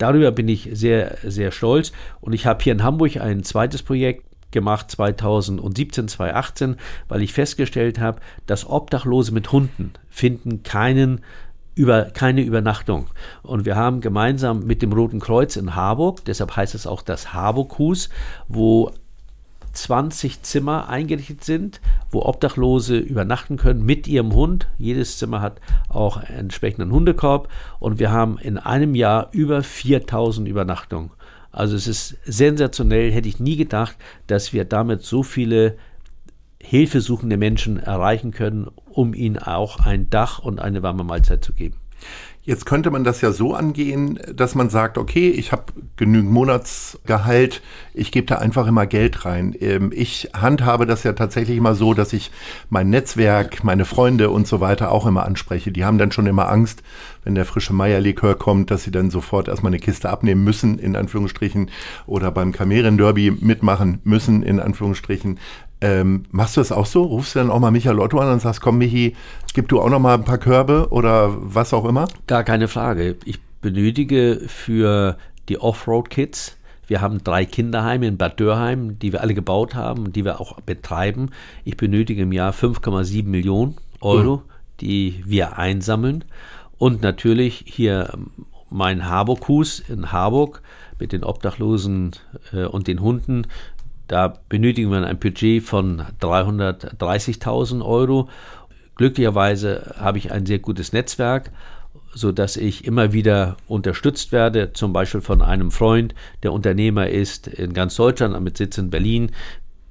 [0.00, 1.92] Darüber bin ich sehr, sehr stolz.
[2.20, 6.76] Und ich habe hier in Hamburg ein zweites Projekt gemacht, 2017, 2018,
[7.08, 11.20] weil ich festgestellt habe, dass Obdachlose mit Hunden finden keinen
[11.74, 13.06] über keine Übernachtung.
[13.42, 17.32] Und wir haben gemeinsam mit dem Roten Kreuz in Harburg, deshalb heißt es auch das
[17.32, 18.08] Harburg-Hus,
[18.48, 18.90] wo
[19.72, 21.80] 20 Zimmer eingerichtet sind,
[22.10, 24.68] wo Obdachlose übernachten können mit ihrem Hund.
[24.78, 30.48] Jedes Zimmer hat auch einen entsprechenden Hundekorb und wir haben in einem Jahr über 4000
[30.48, 31.10] Übernachtungen.
[31.52, 35.76] Also es ist sensationell, hätte ich nie gedacht, dass wir damit so viele
[36.62, 41.76] hilfesuchende Menschen erreichen können, um ihnen auch ein Dach und eine warme Mahlzeit zu geben.
[42.50, 47.62] Jetzt könnte man das ja so angehen, dass man sagt, okay, ich habe genügend Monatsgehalt,
[47.94, 49.54] ich gebe da einfach immer Geld rein.
[49.60, 52.32] Ähm, ich handhabe das ja tatsächlich immer so, dass ich
[52.68, 55.70] mein Netzwerk, meine Freunde und so weiter auch immer anspreche.
[55.70, 56.82] Die haben dann schon immer Angst,
[57.22, 60.96] wenn der frische Meierlikör kommt, dass sie dann sofort erstmal eine Kiste abnehmen müssen, in
[60.96, 61.70] Anführungsstrichen,
[62.06, 65.38] oder beim Kameren Derby mitmachen müssen, in Anführungsstrichen.
[65.80, 67.02] Ähm, machst du das auch so?
[67.02, 69.16] Rufst du dann auch mal Michael Otto an und sagst, komm Michi,
[69.54, 72.06] gib du auch noch mal ein paar Körbe oder was auch immer?
[72.26, 73.16] Gar keine Frage.
[73.24, 75.16] Ich benötige für
[75.48, 76.56] die Offroad-Kids,
[76.90, 80.40] wir haben drei Kinderheime in Bad Dörheim, die wir alle gebaut haben und die wir
[80.40, 81.30] auch betreiben.
[81.64, 84.42] Ich benötige im Jahr 5,7 Millionen Euro, mhm.
[84.80, 86.24] die wir einsammeln.
[86.78, 88.12] Und natürlich hier
[88.70, 90.62] mein Harburg-Hus in Harburg
[90.98, 92.16] mit den Obdachlosen
[92.52, 93.46] äh, und den Hunden
[94.10, 98.28] da benötigen wir ein Budget von 330.000 Euro.
[98.96, 101.52] Glücklicherweise habe ich ein sehr gutes Netzwerk,
[102.12, 107.72] sodass ich immer wieder unterstützt werde, zum Beispiel von einem Freund, der Unternehmer ist in
[107.72, 109.30] ganz Deutschland, mit Sitz in Berlin,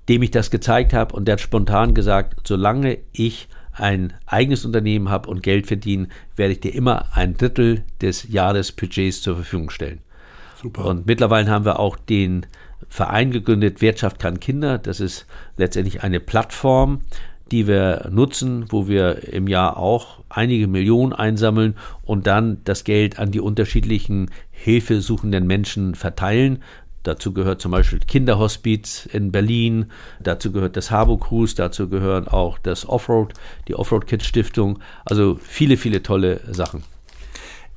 [0.09, 5.09] dem ich das gezeigt habe und der hat spontan gesagt, solange ich ein eigenes Unternehmen
[5.09, 9.99] habe und Geld verdiene, werde ich dir immer ein Drittel des Jahresbudgets zur Verfügung stellen.
[10.61, 10.83] Super.
[10.87, 12.45] Und mittlerweile haben wir auch den
[12.87, 14.77] Verein gegründet, Wirtschaft kann Kinder.
[14.77, 15.25] Das ist
[15.57, 17.01] letztendlich eine Plattform,
[17.51, 23.19] die wir nutzen, wo wir im Jahr auch einige Millionen einsammeln und dann das Geld
[23.19, 26.63] an die unterschiedlichen hilfesuchenden Menschen verteilen.
[27.03, 29.85] Dazu gehört zum Beispiel Kinderhospiz in Berlin,
[30.19, 33.33] dazu gehört das Harburg Cruise, dazu gehören auch das Offroad,
[33.67, 34.79] die Offroad Kids Stiftung.
[35.05, 36.83] Also viele, viele tolle Sachen.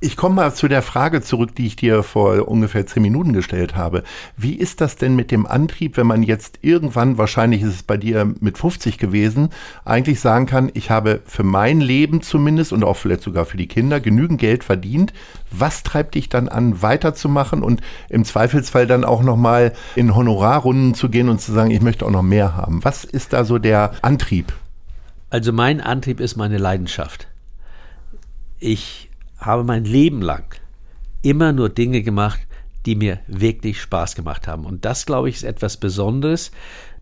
[0.05, 3.77] Ich komme mal zu der Frage zurück, die ich dir vor ungefähr zehn Minuten gestellt
[3.77, 4.03] habe.
[4.37, 7.97] Wie ist das denn mit dem Antrieb, wenn man jetzt irgendwann, wahrscheinlich ist es bei
[7.97, 9.51] dir mit 50 gewesen,
[9.85, 13.69] eigentlich sagen kann, ich habe für mein Leben zumindest und auch vielleicht sogar für die
[13.69, 15.13] Kinder genügend Geld verdient.
[15.53, 21.11] Was treibt dich dann an, weiterzumachen und im Zweifelsfall dann auch nochmal in Honorarrunden zu
[21.11, 22.83] gehen und zu sagen, ich möchte auch noch mehr haben?
[22.83, 24.53] Was ist da so der Antrieb?
[25.31, 27.29] Also mein Antrieb ist meine Leidenschaft.
[28.59, 29.12] Ich
[29.45, 30.45] habe mein Leben lang
[31.23, 32.41] immer nur Dinge gemacht,
[32.87, 34.65] die mir wirklich Spaß gemacht haben.
[34.65, 36.51] Und das, glaube ich, ist etwas Besonderes,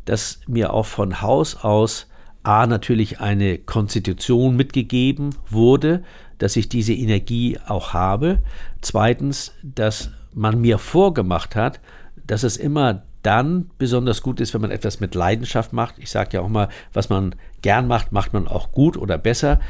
[0.04, 2.06] dass mir auch von Haus aus
[2.42, 6.02] A natürlich eine Konstitution mitgegeben wurde,
[6.38, 8.42] dass ich diese Energie auch habe.
[8.80, 11.80] Zweitens, dass man mir vorgemacht hat,
[12.26, 15.98] dass es immer dann besonders gut ist, wenn man etwas mit Leidenschaft macht.
[15.98, 19.60] Ich sage ja auch mal, was man gern macht, macht man auch gut oder besser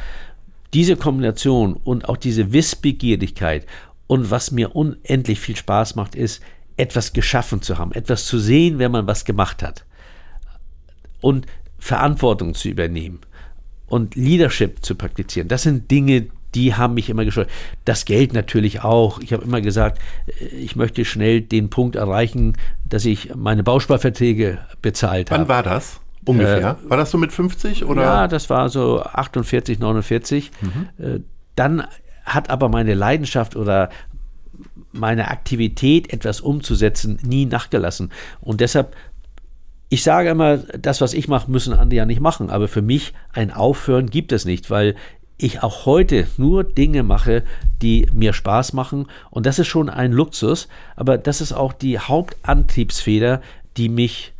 [0.74, 3.66] diese Kombination und auch diese Wissbegierlichkeit
[4.06, 6.42] und was mir unendlich viel Spaß macht, ist,
[6.76, 9.84] etwas geschaffen zu haben, etwas zu sehen, wenn man was gemacht hat
[11.20, 11.46] und
[11.78, 13.20] Verantwortung zu übernehmen
[13.86, 15.48] und Leadership zu praktizieren.
[15.48, 17.50] Das sind Dinge, die haben mich immer gesteuert.
[17.84, 19.20] Das Geld natürlich auch.
[19.20, 20.00] Ich habe immer gesagt,
[20.40, 22.56] ich möchte schnell den Punkt erreichen,
[22.88, 25.42] dass ich meine Bausparverträge bezahlt habe.
[25.42, 26.00] Wann war das?
[26.24, 26.78] Ungefähr.
[26.84, 28.02] Äh, war das so mit 50 oder?
[28.02, 30.50] Ja, das war so 48, 49.
[30.60, 31.04] Mhm.
[31.04, 31.20] Äh,
[31.56, 31.84] dann
[32.24, 33.90] hat aber meine Leidenschaft oder
[34.92, 38.10] meine Aktivität, etwas umzusetzen, nie nachgelassen.
[38.40, 38.94] Und deshalb,
[39.88, 42.50] ich sage immer, das, was ich mache, müssen andere ja nicht machen.
[42.50, 44.96] Aber für mich ein Aufhören gibt es nicht, weil
[45.38, 47.44] ich auch heute nur Dinge mache,
[47.80, 49.06] die mir Spaß machen.
[49.30, 50.68] Und das ist schon ein Luxus.
[50.96, 53.40] Aber das ist auch die Hauptantriebsfeder,
[53.76, 54.32] die mich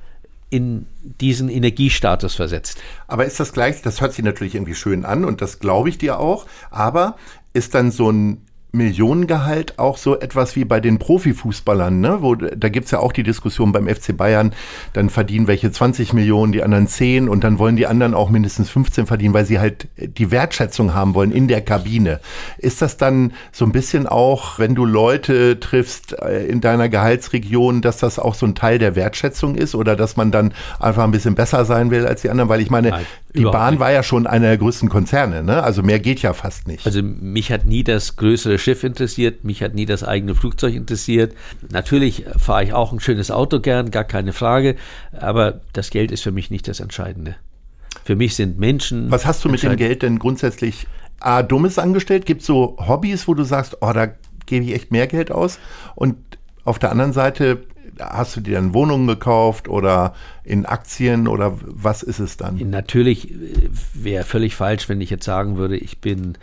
[0.50, 2.82] in diesen Energiestatus versetzt.
[3.06, 5.98] Aber ist das gleich, das hört sich natürlich irgendwie schön an und das glaube ich
[5.98, 7.16] dir auch, aber
[7.52, 12.18] ist dann so ein Millionengehalt auch so etwas wie bei den Profifußballern, ne?
[12.20, 14.52] Wo, da gibt's ja auch die Diskussion beim FC Bayern,
[14.92, 18.70] dann verdienen welche 20 Millionen, die anderen 10 und dann wollen die anderen auch mindestens
[18.70, 22.20] 15 verdienen, weil sie halt die Wertschätzung haben wollen in der Kabine.
[22.59, 27.82] Ist das dann so ein bisschen auch, wenn du Leute triffst äh, in deiner Gehaltsregion,
[27.82, 31.11] dass das auch so ein Teil der Wertschätzung ist oder dass man dann einfach ein
[31.11, 32.49] bisschen besser sein will als die anderen?
[32.49, 33.80] Weil ich meine, Nein, die Bahn nicht.
[33.80, 35.62] war ja schon einer der größten Konzerne, ne?
[35.62, 36.84] Also mehr geht ja fast nicht.
[36.86, 41.34] Also mich hat nie das größere Schiff interessiert, mich hat nie das eigene Flugzeug interessiert.
[41.70, 44.76] Natürlich fahre ich auch ein schönes Auto gern, gar keine Frage,
[45.12, 47.36] aber das Geld ist für mich nicht das Entscheidende.
[48.04, 49.11] Für mich sind Menschen.
[49.11, 50.86] Was hast du mit dem Geld denn grundsätzlich
[51.20, 52.26] A, Dummes angestellt?
[52.26, 54.08] Gibt es so Hobbys, wo du sagst, oh, da
[54.46, 55.58] gebe ich echt mehr Geld aus?
[55.94, 56.16] Und
[56.64, 57.64] auf der anderen Seite
[58.00, 62.70] hast du dir dann Wohnungen gekauft oder in Aktien oder was ist es dann?
[62.70, 66.38] Natürlich äh, wäre völlig falsch, wenn ich jetzt sagen würde, ich bin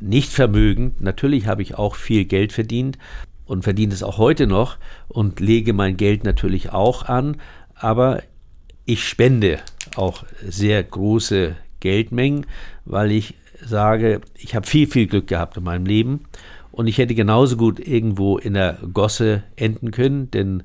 [0.00, 1.00] nicht vermögend.
[1.00, 2.98] Natürlich habe ich auch viel Geld verdient
[3.46, 4.76] und verdiene es auch heute noch
[5.08, 7.36] und lege mein Geld natürlich auch an,
[7.74, 8.22] aber
[8.84, 9.58] ich spende
[9.96, 12.46] auch sehr große Geldmengen,
[12.84, 13.34] weil ich
[13.64, 16.24] sage, ich habe viel, viel Glück gehabt in meinem Leben
[16.72, 20.62] und ich hätte genauso gut irgendwo in der Gosse enden können, denn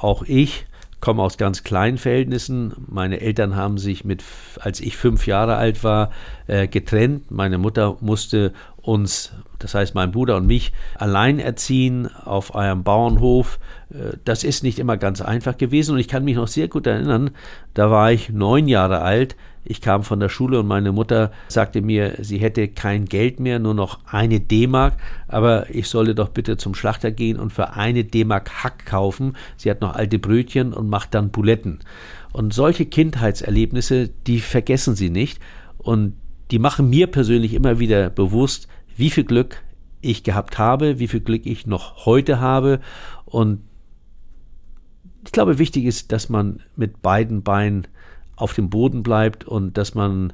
[0.00, 0.66] auch ich
[1.00, 2.74] komme aus ganz kleinen Verhältnissen.
[2.86, 4.22] Meine Eltern haben sich mit,
[4.60, 6.10] als ich fünf Jahre alt war,
[6.46, 7.30] äh, getrennt.
[7.30, 13.58] Meine Mutter musste uns, das heißt mein Bruder und mich, allein erziehen auf einem Bauernhof.
[13.90, 16.86] Äh, das ist nicht immer ganz einfach gewesen und ich kann mich noch sehr gut
[16.86, 17.30] erinnern,
[17.74, 19.36] da war ich neun Jahre alt.
[19.64, 23.58] Ich kam von der Schule und meine Mutter sagte mir, sie hätte kein Geld mehr,
[23.58, 24.96] nur noch eine D-Mark,
[25.28, 29.36] aber ich solle doch bitte zum Schlachter gehen und für eine D-Mark Hack kaufen.
[29.56, 31.80] Sie hat noch alte Brötchen und macht dann Buletten.
[32.32, 35.40] Und solche Kindheitserlebnisse, die vergessen sie nicht
[35.78, 36.14] und
[36.50, 39.62] die machen mir persönlich immer wieder bewusst, wie viel Glück
[40.00, 42.80] ich gehabt habe, wie viel Glück ich noch heute habe
[43.26, 43.60] und
[45.24, 47.86] ich glaube, wichtig ist, dass man mit beiden Beinen
[48.40, 50.32] auf dem Boden bleibt und dass man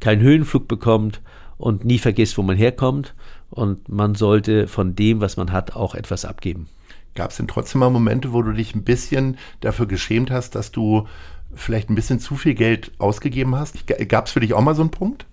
[0.00, 1.20] keinen Höhenflug bekommt
[1.58, 3.14] und nie vergisst, wo man herkommt.
[3.50, 6.68] Und man sollte von dem, was man hat, auch etwas abgeben.
[7.14, 10.72] Gab es denn trotzdem mal Momente, wo du dich ein bisschen dafür geschämt hast, dass
[10.72, 11.06] du
[11.54, 13.86] vielleicht ein bisschen zu viel Geld ausgegeben hast?
[14.08, 15.26] Gab es für dich auch mal so einen Punkt?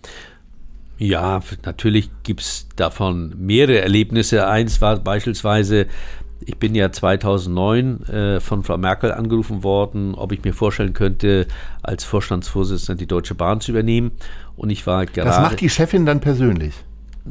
[0.97, 4.47] Ja, natürlich gibt es davon mehrere Erlebnisse.
[4.47, 5.87] Eins war beispielsweise,
[6.45, 11.47] ich bin ja 2009 äh, von Frau Merkel angerufen worden, ob ich mir vorstellen könnte,
[11.81, 14.11] als Vorstandsvorsitzender die Deutsche Bahn zu übernehmen.
[14.55, 15.29] Und ich war gerade.
[15.29, 16.73] Das macht die Chefin dann persönlich?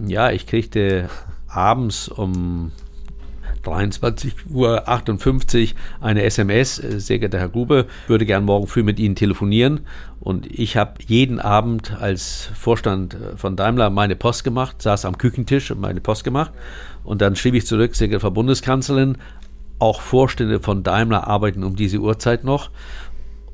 [0.07, 1.09] Ja, ich kriegte
[1.49, 2.73] abends um
[3.65, 6.77] 23.58 Uhr eine SMS.
[6.77, 9.81] Sehr geehrter Herr Grube, würde gern morgen früh mit Ihnen telefonieren.
[10.21, 15.19] Und ich habe jeden Abend als Vorstand äh, von Daimler meine Post gemacht, saß am
[15.19, 16.53] Küchentisch und meine Post gemacht.
[17.05, 19.19] Und dann schrieb ich zurück, sehr geehrte Frau Bundeskanzlerin,
[19.79, 22.71] auch Vorstände von Daimler arbeiten um diese Uhrzeit noch.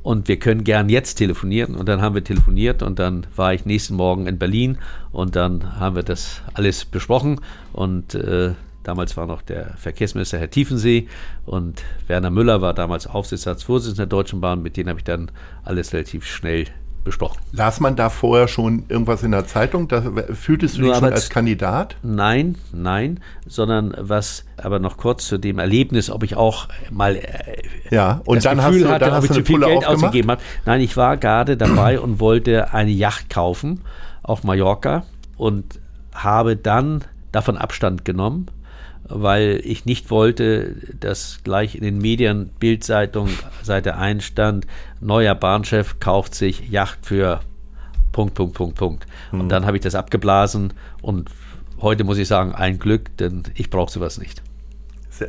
[0.02, 1.74] Und wir können gern jetzt telefonieren.
[1.74, 4.78] Und dann haben wir telefoniert und dann war ich nächsten Morgen in Berlin
[5.12, 7.40] und dann haben wir das alles besprochen.
[7.72, 8.52] Und äh,
[8.84, 11.08] damals war noch der Verkehrsminister Herr Tiefensee
[11.46, 14.62] und Werner Müller war damals Aufsichtsratsvorsitzender der Deutschen Bahn.
[14.62, 15.30] Mit denen habe ich dann
[15.64, 16.66] alles relativ schnell
[17.08, 17.38] besprochen.
[17.52, 19.88] Las man da vorher schon irgendwas in der Zeitung?
[19.88, 20.02] Da,
[20.32, 21.96] fühltest du dich schon als Kandidat?
[22.02, 27.24] Nein, nein, sondern was aber noch kurz zu dem Erlebnis, ob ich auch mal äh,
[27.90, 29.78] ja, und das dann Gefühl hast du, hatte, dann ob hast ich zu viel Geld
[29.78, 30.04] aufgemacht?
[30.04, 30.42] ausgegeben habe.
[30.66, 33.80] Nein, ich war gerade dabei und wollte eine Yacht kaufen
[34.22, 35.04] auf Mallorca
[35.36, 35.80] und
[36.14, 38.46] habe dann davon Abstand genommen
[39.08, 43.28] weil ich nicht wollte, dass gleich in den Medien Bildzeitung
[43.62, 44.66] Seite 1 stand,
[45.00, 47.40] neuer Bahnchef kauft sich Yacht für
[48.12, 49.06] Punkt, Punkt, Punkt, Punkt.
[49.32, 49.48] Und Mhm.
[49.48, 51.30] dann habe ich das abgeblasen und
[51.80, 54.42] heute muss ich sagen, ein Glück, denn ich brauche sowas nicht.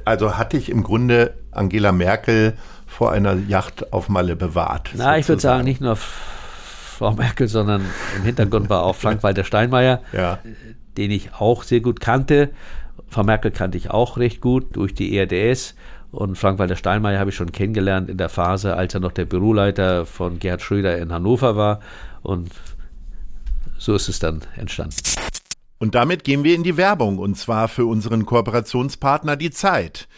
[0.06, 2.54] Also hatte ich im Grunde Angela Merkel
[2.86, 4.90] vor einer Yacht auf Malle bewahrt.
[4.96, 5.60] Na, ich würde sozusagen.
[5.60, 7.86] sagen, nicht nur Frau Merkel, sondern
[8.18, 10.40] im Hintergrund war auch Frank-Walter Steinmeier, Ja.
[10.98, 12.50] den ich auch sehr gut kannte.
[13.10, 15.76] Frau Merkel kannte ich auch recht gut durch die ERDS.
[16.12, 20.06] Und Frank-Walter Steinmeier habe ich schon kennengelernt in der Phase, als er noch der Büroleiter
[20.06, 21.82] von Gerhard Schröder in Hannover war.
[22.24, 22.50] Und
[23.78, 24.96] so ist es dann entstanden.
[25.78, 30.10] Und damit gehen wir in die Werbung und zwar für unseren Kooperationspartner Die Zeit.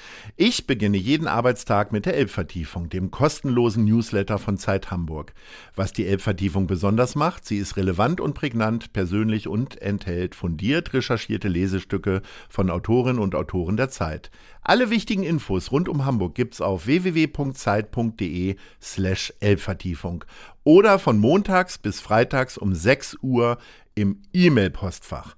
[0.43, 5.35] Ich beginne jeden Arbeitstag mit der Elbvertiefung, dem kostenlosen Newsletter von Zeit Hamburg.
[5.75, 11.47] Was die Elbvertiefung besonders macht, sie ist relevant und prägnant, persönlich und enthält fundiert recherchierte
[11.47, 14.31] Lesestücke von Autorinnen und Autoren der Zeit.
[14.63, 20.25] Alle wichtigen Infos rund um Hamburg gibt's auf www.zeit.de slash Elbvertiefung
[20.63, 23.59] oder von montags bis freitags um 6 Uhr
[23.93, 25.35] im E-Mail-Postfach.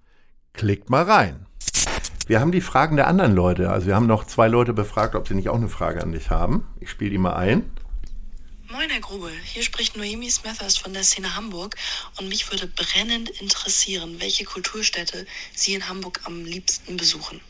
[0.53, 1.45] Klickt mal rein.
[2.27, 3.69] Wir haben die Fragen der anderen Leute.
[3.69, 6.29] Also wir haben noch zwei Leute befragt, ob sie nicht auch eine Frage an dich
[6.29, 6.65] haben.
[6.79, 7.69] Ich spiele die mal ein.
[8.71, 9.29] Moin, Herr Grube.
[9.43, 11.75] Hier spricht Noemi Smethurst von der Szene Hamburg
[12.19, 17.41] und mich würde brennend interessieren, welche Kulturstätte Sie in Hamburg am liebsten besuchen.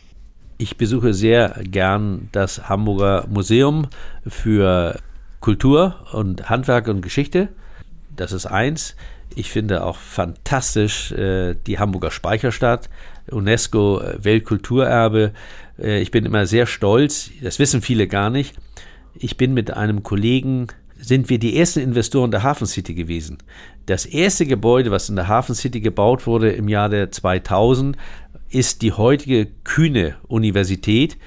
[0.58, 3.88] Ich besuche sehr gern das Hamburger Museum
[4.28, 5.00] für
[5.40, 7.50] Kultur und Handwerk und Geschichte.
[8.16, 8.96] Das ist eins.
[9.36, 12.90] Ich finde auch fantastisch äh, die Hamburger Speicherstadt,
[13.32, 15.34] UNESCO äh, Weltkulturerbe.
[15.80, 18.56] Äh, ich bin immer sehr stolz, das wissen viele gar nicht.
[19.16, 20.68] Ich bin mit einem Kollegen
[20.98, 23.38] sind wir die ersten Investoren der Hafen City gewesen.
[23.86, 27.98] Das erste Gebäude, was in der Hafen City gebaut wurde im Jahre 2000,
[28.50, 31.18] ist die heutige Kühne Universität.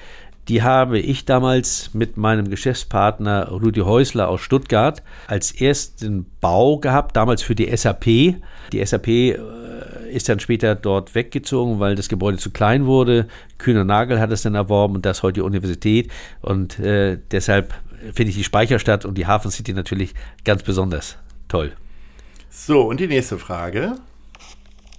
[0.47, 7.17] Die habe ich damals mit meinem Geschäftspartner Rudi Häusler aus Stuttgart als ersten Bau gehabt,
[7.17, 8.05] damals für die SAP.
[8.05, 9.37] Die SAP äh,
[10.07, 13.27] ist dann später dort weggezogen, weil das Gebäude zu klein wurde.
[13.57, 16.11] Kühner Nagel hat es dann erworben und das heute die Universität.
[16.41, 17.73] Und äh, deshalb
[18.13, 21.73] finde ich die Speicherstadt und die Hafen City natürlich ganz besonders toll.
[22.49, 23.97] So, und die nächste Frage.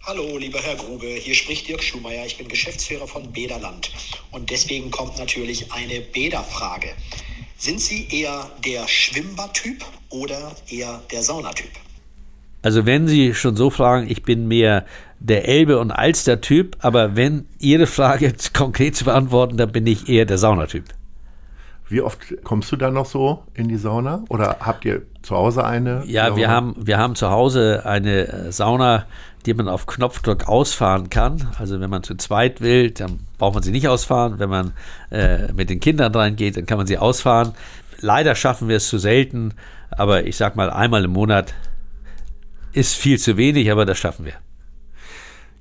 [0.02, 2.24] Hallo, lieber Herr Grube, hier spricht Dirk Schumacher.
[2.24, 3.90] Ich bin Geschäftsführer von Bäderland.
[4.30, 6.88] Und deswegen kommt natürlich eine Bäderfrage.
[7.58, 11.70] Sind Sie eher der Schwimmbadtyp oder eher der Saunatyp?
[12.68, 14.84] Also wenn Sie schon so fragen, ich bin mehr
[15.20, 20.26] der Elbe- und Alster-Typ, aber wenn Ihre Frage konkret zu beantworten, dann bin ich eher
[20.26, 20.84] der Saunatyp.
[21.88, 24.22] Wie oft kommst du da noch so in die Sauna?
[24.28, 26.02] Oder habt ihr zu Hause eine?
[26.04, 29.06] Ja, wir haben, wir haben zu Hause eine Sauna,
[29.46, 31.48] die man auf Knopfdruck ausfahren kann.
[31.58, 34.38] Also wenn man zu zweit will, dann braucht man sie nicht ausfahren.
[34.38, 34.72] Wenn man
[35.10, 37.52] äh, mit den Kindern reingeht, dann kann man sie ausfahren.
[38.02, 39.54] Leider schaffen wir es zu selten,
[39.90, 41.54] aber ich sag mal, einmal im Monat
[42.72, 44.34] ist viel zu wenig, aber das schaffen wir.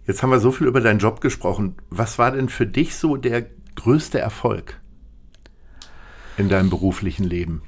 [0.06, 1.76] Jetzt haben wir so viel über deinen Job gesprochen.
[1.90, 3.46] Was war denn für dich so der
[3.76, 4.80] größte Erfolg
[6.38, 7.62] in deinem beruflichen Leben?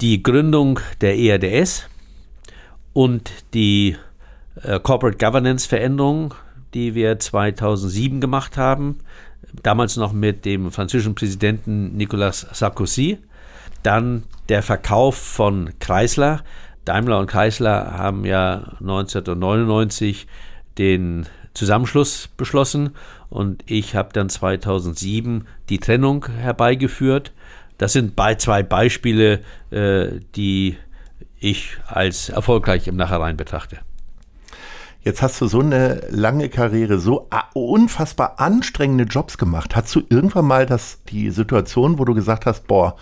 [0.00, 1.88] Die Gründung der ERDS
[2.92, 3.96] und die
[4.62, 6.34] äh, Corporate Governance Veränderung,
[6.72, 8.98] die wir 2007 gemacht haben,
[9.62, 13.18] damals noch mit dem französischen Präsidenten Nicolas Sarkozy.
[13.82, 16.42] Dann der Verkauf von Chrysler.
[16.88, 20.26] Daimler und Chrysler haben ja 1999
[20.78, 22.94] den Zusammenschluss beschlossen
[23.28, 27.32] und ich habe dann 2007 die Trennung herbeigeführt.
[27.76, 30.76] Das sind bei zwei Beispiele, äh, die
[31.38, 33.78] ich als erfolgreich im Nachhinein betrachte.
[35.02, 39.76] Jetzt hast du so eine lange Karriere, so unfassbar anstrengende Jobs gemacht.
[39.76, 42.96] Hast du irgendwann mal das, die Situation, wo du gesagt hast, boah,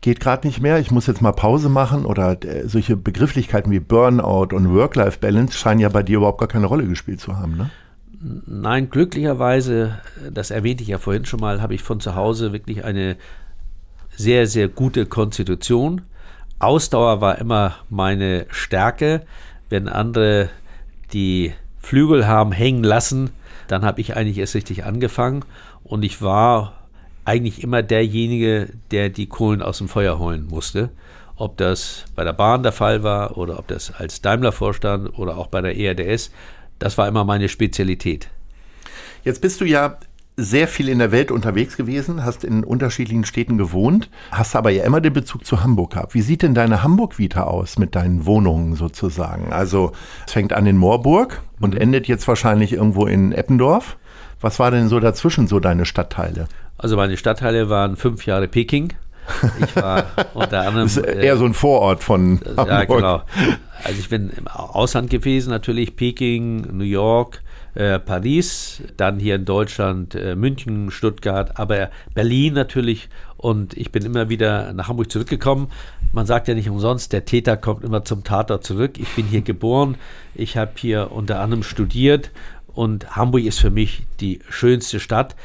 [0.00, 3.80] geht gerade nicht mehr, ich muss jetzt mal Pause machen oder äh, solche Begrifflichkeiten wie
[3.80, 7.70] Burnout und Work-Life-Balance scheinen ja bei dir überhaupt gar keine Rolle gespielt zu haben, ne?
[8.22, 9.98] Nein, glücklicherweise,
[10.30, 13.16] das erwähnte ich ja vorhin schon mal, habe ich von zu Hause wirklich eine
[14.14, 16.02] sehr, sehr gute Konstitution.
[16.58, 19.22] Ausdauer war immer meine Stärke.
[19.70, 20.50] Wenn andere
[21.14, 23.30] die Flügel haben hängen lassen,
[23.68, 25.44] dann habe ich eigentlich erst richtig angefangen
[25.82, 26.79] und ich war
[27.30, 30.90] eigentlich immer derjenige, der die Kohlen aus dem Feuer holen musste.
[31.36, 35.46] Ob das bei der Bahn der Fall war oder ob das als Daimler-Vorstand oder auch
[35.46, 36.32] bei der ERDS,
[36.80, 38.28] das war immer meine Spezialität.
[39.22, 39.98] Jetzt bist du ja
[40.36, 44.82] sehr viel in der Welt unterwegs gewesen, hast in unterschiedlichen Städten gewohnt, hast aber ja
[44.82, 46.14] immer den Bezug zu Hamburg gehabt.
[46.14, 49.52] Wie sieht denn deine Hamburg-Vita aus mit deinen Wohnungen sozusagen?
[49.52, 49.92] Also
[50.26, 51.80] es fängt an in Moorburg und mhm.
[51.80, 53.98] endet jetzt wahrscheinlich irgendwo in Eppendorf.
[54.40, 56.48] Was war denn so dazwischen so deine Stadtteile?
[56.82, 58.94] Also meine Stadtteile waren fünf Jahre Peking.
[59.62, 60.86] Ich war unter anderem.
[60.86, 62.68] Das ist eher so ein Vorort von Hamburg.
[62.68, 63.22] Ja, genau.
[63.84, 67.42] Also ich bin im Ausland gewesen, natürlich Peking, New York,
[67.74, 73.10] äh, Paris, dann hier in Deutschland äh, München, Stuttgart, aber Berlin natürlich.
[73.36, 75.68] Und ich bin immer wieder nach Hamburg zurückgekommen.
[76.12, 78.98] Man sagt ja nicht umsonst, der Täter kommt immer zum Tatort zurück.
[78.98, 79.96] Ich bin hier geboren,
[80.34, 82.30] ich habe hier unter anderem studiert
[82.74, 85.36] und Hamburg ist für mich die schönste Stadt.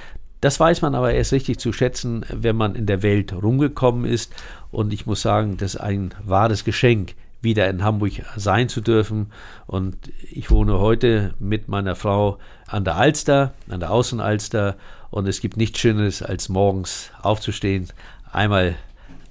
[0.41, 4.33] Das weiß man aber erst richtig zu schätzen, wenn man in der Welt rumgekommen ist.
[4.71, 9.31] Und ich muss sagen, das ist ein wahres Geschenk, wieder in Hamburg sein zu dürfen.
[9.65, 9.95] Und
[10.31, 14.75] ich wohne heute mit meiner Frau an der Alster, an der Außenalster.
[15.09, 17.87] Und es gibt nichts Schöneres, als morgens aufzustehen,
[18.31, 18.75] einmal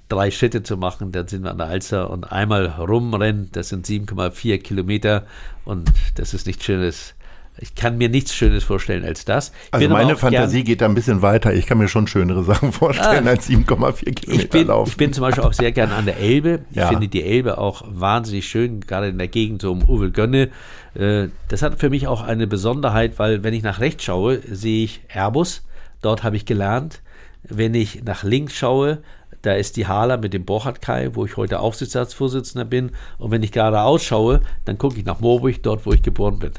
[0.09, 3.87] drei Schritte zu machen, dann sind wir an der Alster und einmal rumrennen, das sind
[3.87, 5.25] 7,4 Kilometer
[5.63, 7.15] und das ist nichts Schönes,
[7.57, 9.53] ich kann mir nichts Schönes vorstellen als das.
[9.67, 11.53] Ich also meine Fantasie geht da ein bisschen weiter.
[11.53, 14.89] Ich kann mir schon schönere Sachen vorstellen ah, als 7,4 Kilometer ich bin, laufen.
[14.89, 16.61] Ich bin zum Beispiel auch sehr gern an der Elbe.
[16.71, 16.89] Ich ja.
[16.89, 20.49] finde die Elbe auch wahnsinnig schön, gerade in der Gegend so um Uvelgönne.
[20.95, 24.83] Äh, das hat für mich auch eine Besonderheit, weil wenn ich nach rechts schaue, sehe
[24.83, 25.63] ich Airbus.
[26.01, 27.01] Dort habe ich gelernt.
[27.43, 28.99] Wenn ich nach links schaue,
[29.43, 32.91] da ist die Hala mit dem Borchardt-Kai, wo ich heute Aufsichtsratsvorsitzender bin.
[33.17, 36.51] Und wenn ich gerade ausschaue, dann gucke ich nach Moorburg, dort, wo ich geboren bin.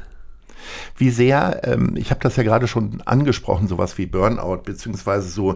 [0.97, 5.55] Wie sehr, ähm, ich habe das ja gerade schon angesprochen, sowas wie Burnout, beziehungsweise so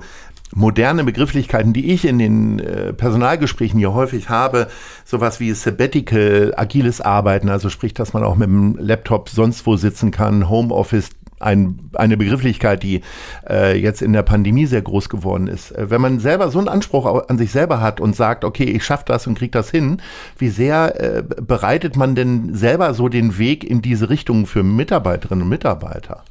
[0.53, 4.67] moderne Begrifflichkeiten, die ich in den äh, Personalgesprächen hier häufig habe,
[5.05, 9.77] sowas wie Sabbatical, agiles Arbeiten, also sprich, dass man auch mit dem Laptop sonst wo
[9.77, 11.09] sitzen kann, Homeoffice,
[11.41, 13.01] ein, eine Begrifflichkeit, die
[13.49, 15.71] äh, jetzt in der Pandemie sehr groß geworden ist.
[15.71, 18.83] Äh, wenn man selber so einen Anspruch an sich selber hat und sagt, okay, ich
[18.83, 20.01] schaffe das und kriege das hin,
[20.37, 25.43] wie sehr äh, bereitet man denn selber so den Weg in diese Richtung für Mitarbeiterinnen
[25.43, 26.23] und Mitarbeiter?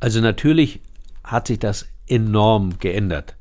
[0.00, 0.80] Also natürlich
[1.24, 3.36] hat sich das enorm geändert.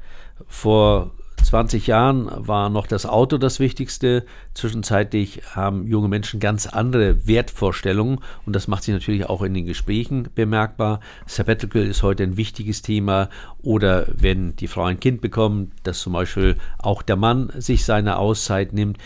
[0.48, 1.12] Vor
[1.48, 4.26] 20 Jahren war noch das Auto das Wichtigste.
[4.54, 9.66] Zwischenzeitlich haben junge Menschen ganz andere Wertvorstellungen und das macht sich natürlich auch in den
[9.66, 11.00] Gesprächen bemerkbar.
[11.26, 13.30] Sabbatical ist heute ein wichtiges Thema
[13.64, 18.18] oder wenn die Frau ein Kind bekommt, dass zum Beispiel auch der Mann sich seine
[18.18, 18.98] Auszeit nimmt.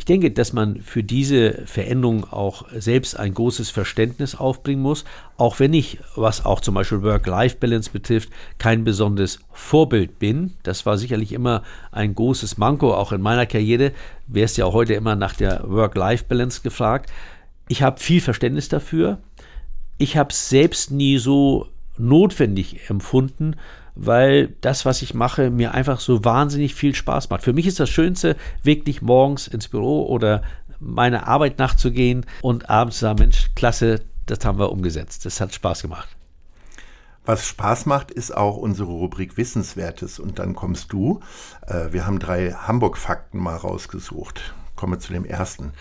[0.00, 5.04] Ich denke, dass man für diese Veränderung auch selbst ein großes Verständnis aufbringen muss,
[5.36, 10.54] auch wenn ich, was auch zum Beispiel Work-Life-Balance betrifft, kein besonderes Vorbild bin.
[10.62, 13.92] Das war sicherlich immer ein großes Manko, auch in meiner Karriere.
[14.26, 17.12] Wer ist ja auch heute immer nach der Work-Life-Balance gefragt.
[17.68, 19.18] Ich habe viel Verständnis dafür.
[19.98, 23.54] Ich habe es selbst nie so notwendig empfunden,
[24.02, 27.42] weil das, was ich mache, mir einfach so wahnsinnig viel Spaß macht.
[27.42, 30.42] Für mich ist das Schönste, wirklich morgens ins Büro oder
[30.78, 35.26] meine Arbeit nachzugehen und abends zu sagen, Mensch, klasse, das haben wir umgesetzt.
[35.26, 36.08] Das hat Spaß gemacht.
[37.26, 40.18] Was Spaß macht, ist auch unsere Rubrik Wissenswertes.
[40.18, 41.20] Und dann kommst du.
[41.66, 45.72] Äh, wir haben drei Hamburg-Fakten mal rausgesucht komme zu dem ersten.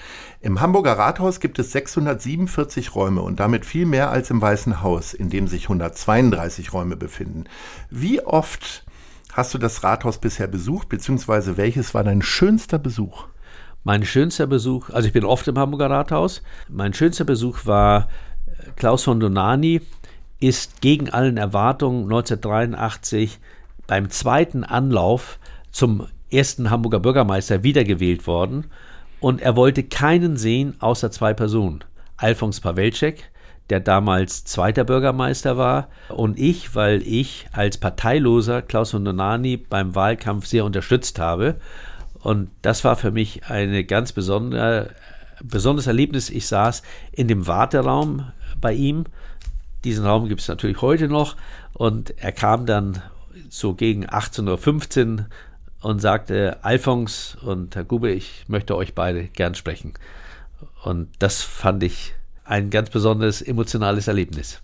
[0.41, 5.13] Im Hamburger Rathaus gibt es 647 Räume und damit viel mehr als im Weißen Haus,
[5.13, 7.45] in dem sich 132 Räume befinden.
[7.89, 8.83] Wie oft
[9.31, 13.27] hast du das Rathaus bisher besucht, beziehungsweise welches war dein schönster Besuch?
[13.85, 18.09] Mein schönster Besuch, also ich bin oft im Hamburger Rathaus, mein schönster Besuch war
[18.47, 19.79] äh, Klaus von Donani,
[20.41, 23.39] ist gegen allen Erwartungen 1983
[23.87, 25.39] beim zweiten Anlauf
[25.71, 28.65] zum ersten Hamburger Bürgermeister wiedergewählt worden
[29.19, 31.83] und er wollte keinen sehen außer zwei Personen.
[32.17, 33.29] Alfons Pawelczek,
[33.69, 39.95] der damals zweiter Bürgermeister war, und ich, weil ich als Parteiloser Klaus von Donani beim
[39.95, 41.55] Wahlkampf sehr unterstützt habe.
[42.21, 44.89] Und das war für mich eine ganz besondere,
[45.41, 46.29] besonderes Erlebnis.
[46.29, 49.05] Ich saß in dem Warteraum bei ihm.
[49.85, 51.37] Diesen Raum gibt es natürlich heute noch.
[51.73, 53.01] Und er kam dann
[53.49, 55.25] so gegen 18.15 Uhr
[55.81, 59.93] und sagte, Alphons und Herr Gube, ich möchte euch beide gern sprechen.
[60.83, 62.13] Und das fand ich
[62.43, 64.61] ein ganz besonderes emotionales Erlebnis.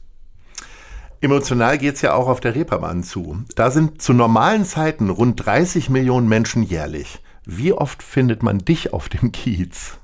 [1.22, 3.44] Emotional geht es ja auch auf der Reeperbahn zu.
[3.56, 7.20] Da sind zu normalen Zeiten rund 30 Millionen Menschen jährlich.
[7.46, 9.98] Wie oft findet man dich auf dem Kiez?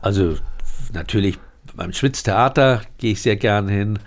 [0.00, 0.36] Also
[0.92, 1.38] natürlich
[1.74, 3.98] beim Schwitztheater gehe ich sehr gern hin.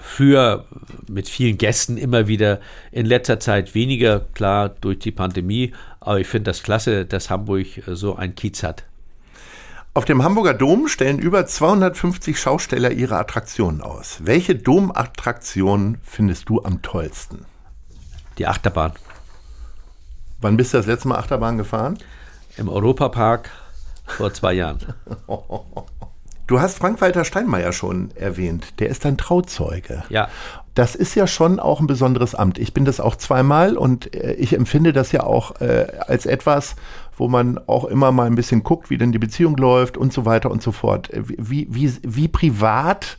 [0.00, 0.66] Früher
[1.08, 2.60] mit vielen Gästen immer wieder,
[2.90, 5.72] in letzter Zeit weniger, klar durch die Pandemie.
[6.00, 8.84] Aber ich finde das klasse, dass Hamburg so ein Kiez hat.
[9.94, 14.20] Auf dem Hamburger Dom stellen über 250 Schausteller ihre Attraktionen aus.
[14.24, 17.44] Welche Domattraktion findest du am tollsten?
[18.38, 18.92] Die Achterbahn.
[20.40, 21.98] Wann bist du das letzte Mal Achterbahn gefahren?
[22.56, 23.50] Im Europapark
[24.06, 24.78] vor zwei Jahren.
[26.52, 28.78] Du hast Frank-Walter Steinmeier schon erwähnt.
[28.78, 30.02] Der ist ein Trauzeuge.
[30.10, 30.28] Ja.
[30.74, 32.58] Das ist ja schon auch ein besonderes Amt.
[32.58, 36.76] Ich bin das auch zweimal und äh, ich empfinde das ja auch äh, als etwas,
[37.16, 40.26] wo man auch immer mal ein bisschen guckt, wie denn die Beziehung läuft und so
[40.26, 41.08] weiter und so fort.
[41.14, 43.16] Wie, wie, wie privat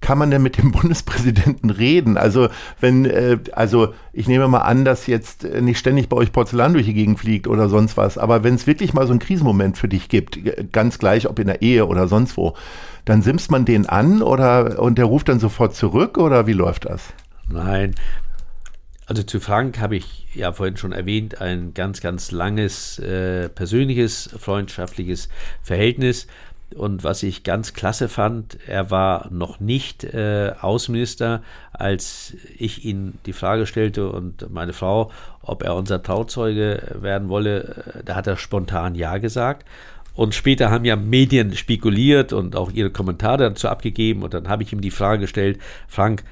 [0.00, 2.16] kann man denn mit dem Bundespräsidenten reden?
[2.16, 2.48] Also
[2.80, 6.72] wenn, äh, also ich nehme mal an, dass jetzt äh, nicht ständig bei euch Porzellan
[6.72, 9.78] durch die Gegend fliegt oder sonst was, aber wenn es wirklich mal so einen Krisenmoment
[9.78, 10.38] für dich gibt,
[10.72, 12.54] ganz gleich, ob in der Ehe oder sonst wo,
[13.04, 16.84] dann simst man den an oder und der ruft dann sofort zurück oder wie läuft
[16.84, 17.12] das?
[17.48, 17.94] Nein.
[19.10, 24.30] Also zu Frank habe ich ja vorhin schon erwähnt, ein ganz, ganz langes äh, persönliches,
[24.38, 25.28] freundschaftliches
[25.62, 26.28] Verhältnis.
[26.76, 31.42] Und was ich ganz klasse fand, er war noch nicht äh, Außenminister,
[31.72, 35.10] als ich ihn die Frage stellte und meine Frau,
[35.42, 37.94] ob er unser Trauzeuge werden wolle.
[37.94, 39.66] Äh, da hat er spontan Ja gesagt.
[40.14, 44.22] Und später haben ja Medien spekuliert und auch ihre Kommentare dazu abgegeben.
[44.22, 45.58] Und dann habe ich ihm die Frage gestellt,
[45.88, 46.24] Frank,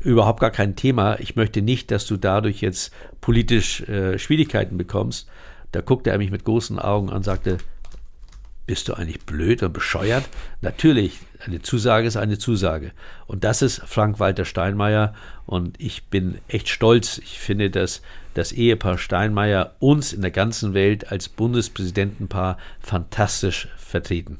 [0.00, 1.18] überhaupt gar kein Thema.
[1.20, 5.28] Ich möchte nicht, dass du dadurch jetzt politisch äh, Schwierigkeiten bekommst.
[5.72, 7.58] Da guckte er mich mit großen Augen an und sagte,
[8.70, 10.28] bist du eigentlich blöd und bescheuert?
[10.60, 12.92] Natürlich, eine Zusage ist eine Zusage.
[13.26, 15.12] Und das ist Frank-Walter Steinmeier.
[15.44, 17.18] Und ich bin echt stolz.
[17.18, 18.00] Ich finde, dass
[18.34, 24.38] das Ehepaar Steinmeier uns in der ganzen Welt als Bundespräsidentenpaar fantastisch vertreten.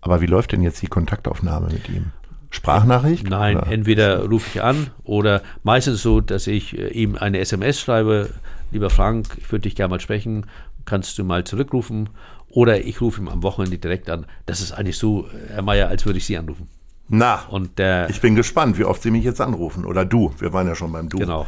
[0.00, 2.12] Aber wie läuft denn jetzt die Kontaktaufnahme mit ihm?
[2.48, 3.28] Sprachnachricht?
[3.28, 3.66] Nein, oder?
[3.66, 8.30] entweder rufe ich an oder meistens so, dass ich äh, ihm eine SMS schreibe.
[8.72, 10.46] Lieber Frank, ich würde dich gerne mal sprechen.
[10.84, 12.08] Kannst du mal zurückrufen?
[12.48, 14.26] Oder ich rufe ihn am Wochenende direkt an.
[14.46, 16.68] Das ist eigentlich so, Herr Mayer, als würde ich Sie anrufen.
[17.08, 19.84] Na, Und der, ich bin gespannt, wie oft Sie mich jetzt anrufen.
[19.84, 20.32] Oder du.
[20.38, 21.18] Wir waren ja schon beim Du.
[21.18, 21.46] genau.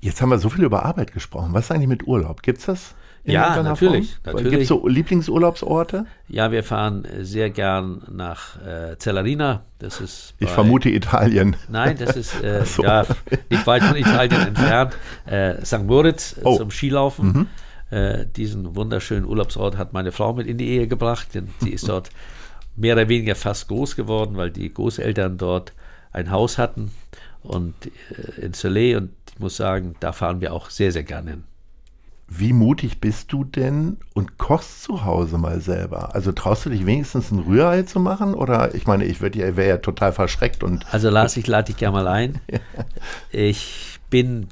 [0.00, 1.50] Jetzt haben wir so viel über Arbeit gesprochen.
[1.52, 2.42] Was ist eigentlich mit Urlaub?
[2.42, 2.94] Gibt's das?
[3.24, 4.34] In Ja, irgendeiner natürlich, Form?
[4.34, 4.50] natürlich.
[4.52, 6.06] Gibt's so Lieblingsurlaubsorte?
[6.28, 9.64] Ja, wir fahren sehr gern nach äh, Zellarina.
[9.78, 11.56] Das ist Ich vermute Italien.
[11.68, 12.82] Nein, das ist äh, so.
[12.82, 13.04] ja,
[13.50, 14.96] nicht weit von Italien entfernt.
[15.26, 15.84] Äh, St.
[15.84, 16.56] Moritz äh, Oh.
[16.56, 17.48] zum Skilaufen.
[17.90, 21.88] Äh, diesen wunderschönen Urlaubsort hat meine Frau mit in die Ehe gebracht, denn sie ist
[21.88, 22.10] dort
[22.76, 25.72] mehr oder weniger fast groß geworden, weil die Großeltern dort
[26.12, 26.90] ein Haus hatten
[27.42, 31.30] und äh, in Soleil und ich muss sagen, da fahren wir auch sehr, sehr gerne
[31.30, 31.44] hin.
[32.30, 36.14] Wie mutig bist du denn und kochst zu Hause mal selber?
[36.14, 38.34] Also traust du dich wenigstens ein Rührei zu machen?
[38.34, 41.72] Oder ich meine, ich würde ja, wäre ja total verschreckt und Also Lars, ich lade
[41.72, 42.40] dich gerne mal ein.
[43.30, 44.46] Ich bin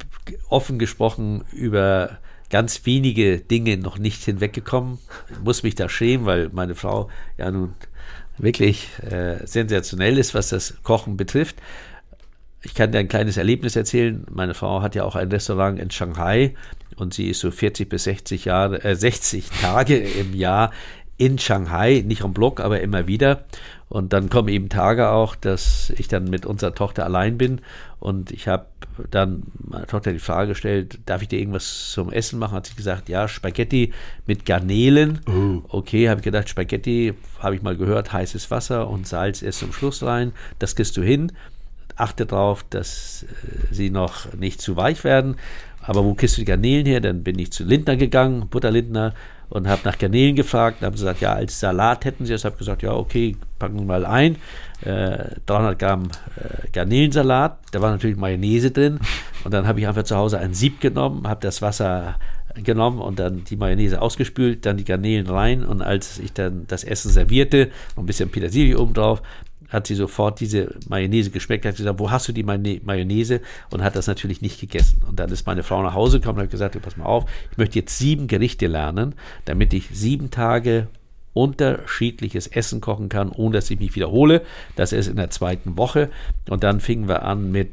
[0.49, 2.18] offen gesprochen über
[2.51, 4.99] ganz wenige Dinge noch nicht hinweggekommen.
[5.31, 7.74] Ich muss mich da schämen, weil meine Frau ja nun
[8.39, 11.57] wirklich äh, sensationell ist, was das Kochen betrifft.
[12.62, 14.27] Ich kann dir ein kleines Erlebnis erzählen.
[14.31, 16.55] Meine Frau hat ja auch ein Restaurant in Shanghai
[16.97, 20.73] und sie ist so 40 bis 60 Jahre, äh, 60 Tage im Jahr
[21.19, 23.45] in Shanghai, nicht am Block, aber immer wieder.
[23.89, 27.61] Und dann kommen eben Tage auch, dass ich dann mit unserer Tochter allein bin
[28.01, 28.67] und ich habe
[29.11, 32.55] dann meiner Tochter die Frage gestellt, darf ich dir irgendwas zum Essen machen?
[32.55, 33.93] Hat sie gesagt, ja, Spaghetti
[34.27, 35.21] mit Garnelen.
[35.69, 39.73] Okay, habe ich gedacht, Spaghetti, habe ich mal gehört, heißes Wasser und Salz erst zum
[39.73, 40.33] Schluss rein.
[40.59, 41.33] Das kriegst du hin
[41.97, 45.37] achte darauf, dass äh, sie noch nicht zu weich werden.
[45.87, 47.01] Aber wo kriegst du die Garnelen her?
[47.01, 49.14] Dann bin ich zu Lindner gegangen, Butterlindner,
[49.49, 50.78] und habe nach Garnelen gefragt.
[50.80, 52.41] Dann haben sie gesagt, ja, als Salat hätten sie es.
[52.41, 54.37] Ich habe gesagt, ja, okay, packen wir mal ein.
[54.82, 57.59] Äh, 300 Gramm äh, Garnelensalat.
[57.70, 58.99] Da war natürlich Mayonnaise drin.
[59.45, 62.16] Und dann habe ich einfach zu Hause ein Sieb genommen, habe das Wasser
[62.62, 65.64] genommen und dann die Mayonnaise ausgespült, dann die Garnelen rein.
[65.64, 69.22] Und als ich dann das Essen servierte, noch ein bisschen Petersilie oben drauf,
[69.77, 73.41] hat sie sofort diese Mayonnaise geschmeckt, hat gesagt, wo hast du die Mayonnaise-?
[73.70, 75.03] Und hat das natürlich nicht gegessen.
[75.09, 77.59] Und dann ist meine Frau nach Hause gekommen und hat gesagt, pass mal auf, ich
[77.59, 79.14] möchte jetzt sieben Gerichte lernen,
[79.45, 80.89] damit ich sieben Tage
[81.35, 84.43] unterschiedliches Essen kochen kann, ohne dass ich mich wiederhole.
[84.74, 86.09] Das ist in der zweiten Woche.
[86.49, 87.72] Und dann fingen wir an mit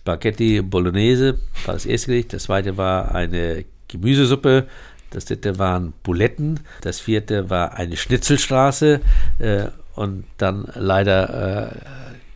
[0.00, 2.32] Spaghetti Bolognese, war das erste Gericht.
[2.32, 4.66] Das zweite war eine Gemüsesuppe.
[5.10, 6.60] Das dritte waren Buletten.
[6.80, 9.00] Das vierte war eine Schnitzelstraße.
[9.38, 11.76] Äh, und dann leider äh,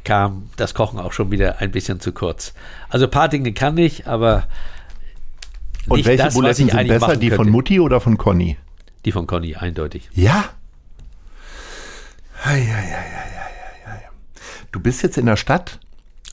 [0.05, 2.55] kam das Kochen auch schon wieder ein bisschen zu kurz.
[2.89, 4.47] Also ein paar Dinge kann ich, aber
[5.89, 7.49] Und welche das, Buletten sind besser, die von.
[7.51, 8.57] Mutti oder von Conny?
[9.05, 10.09] Die von Conny, eindeutig.
[10.15, 10.51] Ja.
[12.45, 13.31] Hei, hei, hei, hei,
[13.85, 14.09] hei, hei.
[14.73, 15.79] Du bist jetzt in der Stadt,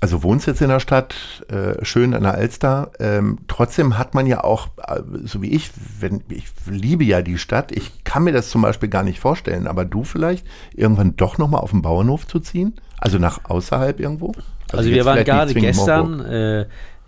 [0.01, 1.15] also wohnst jetzt in der Stadt,
[1.47, 2.91] äh, schön an der Alster.
[2.99, 7.37] Ähm, trotzdem hat man ja auch, äh, so wie ich, wenn ich liebe ja die
[7.37, 11.37] Stadt, ich kann mir das zum Beispiel gar nicht vorstellen, aber du vielleicht irgendwann doch
[11.37, 12.73] nochmal auf den Bauernhof zu ziehen?
[12.97, 14.33] Also nach außerhalb irgendwo?
[14.71, 16.65] Also, jetzt wir waren gerade gestern äh,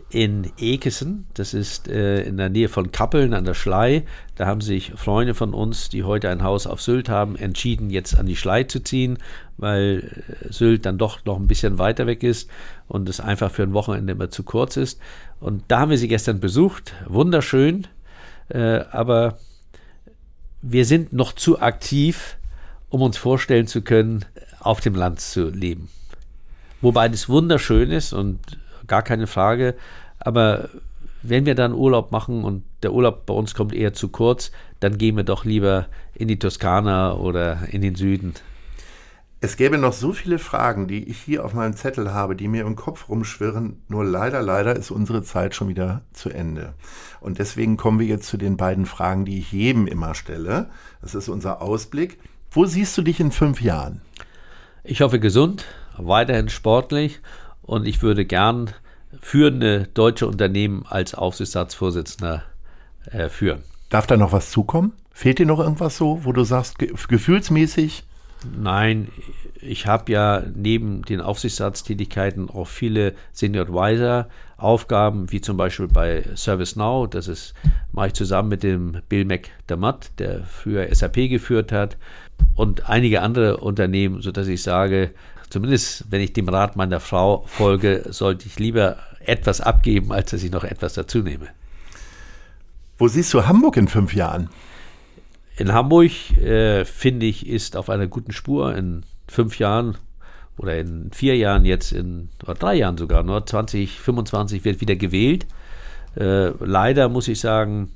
[0.10, 4.04] in Ekesen, das ist äh, in der Nähe von Kappeln an der Schlei.
[4.36, 8.18] Da haben sich Freunde von uns, die heute ein Haus auf Sylt haben, entschieden, jetzt
[8.18, 9.18] an die Schlei zu ziehen,
[9.58, 12.50] weil äh, Sylt dann doch noch ein bisschen weiter weg ist
[12.88, 15.00] und es einfach für ein Wochenende immer zu kurz ist.
[15.42, 17.88] Und da haben wir sie gestern besucht, wunderschön,
[18.48, 19.38] äh, aber
[20.62, 22.38] wir sind noch zu aktiv,
[22.90, 24.24] um uns vorstellen zu können,
[24.60, 25.90] auf dem Land zu leben.
[26.80, 28.40] Wobei das wunderschön ist und
[28.88, 29.76] gar keine Frage.
[30.20, 30.70] Aber
[31.24, 34.98] wenn wir dann Urlaub machen und der Urlaub bei uns kommt eher zu kurz, dann
[34.98, 38.34] gehen wir doch lieber in die Toskana oder in den Süden.
[39.40, 42.66] Es gäbe noch so viele Fragen, die ich hier auf meinem Zettel habe, die mir
[42.66, 43.84] im Kopf rumschwirren.
[43.88, 46.74] Nur leider, leider ist unsere Zeit schon wieder zu Ende.
[47.20, 50.70] Und deswegen kommen wir jetzt zu den beiden Fragen, die ich jedem immer stelle.
[51.02, 52.18] Das ist unser Ausblick.
[52.50, 54.02] Wo siehst du dich in fünf Jahren?
[54.84, 55.66] Ich hoffe gesund,
[55.98, 57.22] weiterhin sportlich
[57.68, 58.72] und ich würde gern
[59.22, 62.44] führende deutsche Unternehmen als Aufsichtsratsvorsitzender
[63.12, 63.62] äh, führen.
[63.90, 64.94] Darf da noch was zukommen?
[65.12, 68.04] Fehlt dir noch irgendwas so, wo du sagst, ge gefühlsmäßig?
[68.60, 69.08] Nein,
[69.62, 76.24] ich habe ja neben den Aufsichtsratstätigkeiten auch viele Senior Advisor Aufgaben, wie zum Beispiel bei
[76.36, 77.10] ServiceNow.
[77.10, 77.54] Das ist,
[77.92, 81.98] mache ich zusammen mit dem Bill McDermott, der früher SAP geführt hat,
[82.56, 85.12] und einige andere Unternehmen, sodass ich sage,
[85.50, 90.44] zumindest wenn ich dem Rat meiner Frau folge, sollte ich lieber etwas abgeben, als dass
[90.44, 91.48] ich noch etwas dazu nehme.
[92.98, 94.50] Wo siehst du Hamburg in fünf Jahren?
[95.58, 98.76] In Hamburg, äh, finde ich, ist auf einer guten Spur.
[98.76, 99.98] In fünf Jahren
[100.58, 105.46] oder in vier Jahren jetzt, in oder drei Jahren sogar, nur 2025 wird wieder gewählt.
[106.16, 107.92] Äh, leider muss ich sagen,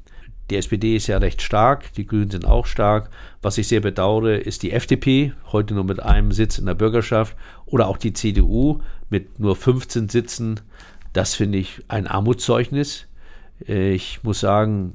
[0.52, 3.10] Die SPD ist ja recht stark, die Grünen sind auch stark.
[3.42, 7.38] Was ich sehr bedauere, ist die FDP, heute nur mit einem Sitz in der Bürgerschaft,
[7.66, 10.60] oder auch die CDU mit nur 15 Sitzen.
[11.14, 13.08] Das finde ich ein Armutszeugnis.
[13.66, 14.92] Ich muss sagen,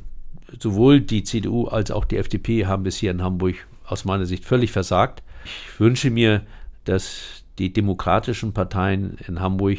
[0.60, 3.54] sowohl die CDU als auch die FDP haben bis hier in Hamburg
[3.86, 5.22] aus meiner Sicht völlig versagt.
[5.46, 6.42] Ich wünsche mir,
[6.84, 9.78] dass die demokratischen Parteien in Hamburg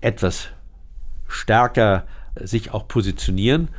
[0.00, 0.50] etwas
[1.26, 2.06] stärker
[2.40, 3.70] sich auch positionieren.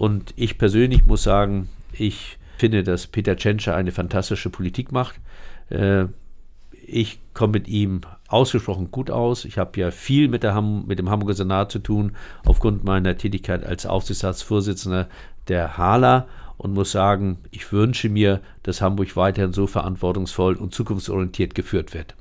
[0.00, 5.16] Und ich persönlich muss sagen, ich finde, dass Peter Tschentscher eine fantastische Politik macht.
[5.68, 6.06] Äh,
[6.86, 9.44] ich komme mit ihm ausgesprochen gut aus.
[9.44, 12.12] Ich habe ja viel mit, Ham mit, dem Hamburger Senat zu tun,
[12.46, 15.06] aufgrund meiner Tätigkeit als Aufsichtsratsvorsitzender
[15.48, 16.26] der HALA
[16.56, 22.14] und muss sagen, ich wünsche mir, dass Hamburg weiterhin so verantwortungsvoll und zukunftsorientiert geführt wird.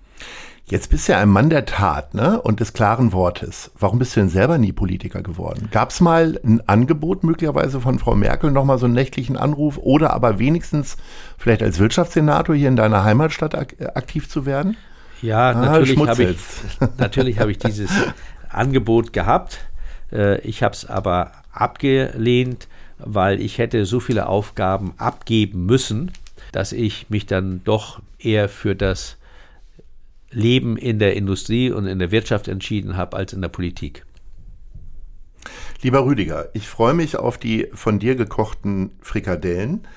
[0.70, 2.40] Jetzt bist du ja ein Mann der Tat ne?
[2.40, 3.72] und des klaren Wortes.
[3.80, 5.68] Warum bist du denn selber nie Politiker geworden?
[5.72, 10.14] Gab es mal ein Angebot möglicherweise von Frau Merkel, nochmal so einen nächtlichen Anruf oder
[10.14, 10.98] aber wenigstens
[11.40, 14.78] vielleicht als Wirtschaftssenator hier in deiner Heimatstadt ak aktiv zu werden?
[15.24, 16.38] Ja, ah, natürlich habe ich,
[17.00, 17.90] natürlich hab ich dieses
[18.50, 19.58] Angebot gehabt.
[20.12, 22.68] Äh, ich habe es aber abgelehnt,
[23.00, 26.12] weil ich hätte so viele Aufgaben abgeben müssen,
[26.52, 29.18] dass ich mich dann doch eher für das
[30.32, 34.06] Leben in der Industrie und in der Wirtschaft entschieden habe als in der Politik.
[35.82, 39.88] Lieber Rüdiger, ich freue mich auf die von dir gekochten Frikadellen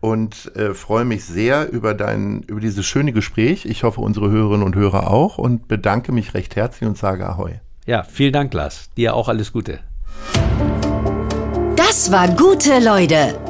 [0.00, 3.64] und äh, freue mich sehr über dein über dieses schöne Gespräch.
[3.64, 7.60] Ich hoffe unsere Hörerinnen und Hörer auch und bedanke mich recht herzlich und sage Ahoi.
[7.86, 8.90] Ja, vielen Dank, Lars.
[8.96, 9.80] Dir auch alles Gute.
[11.76, 13.49] Das war gute Leute.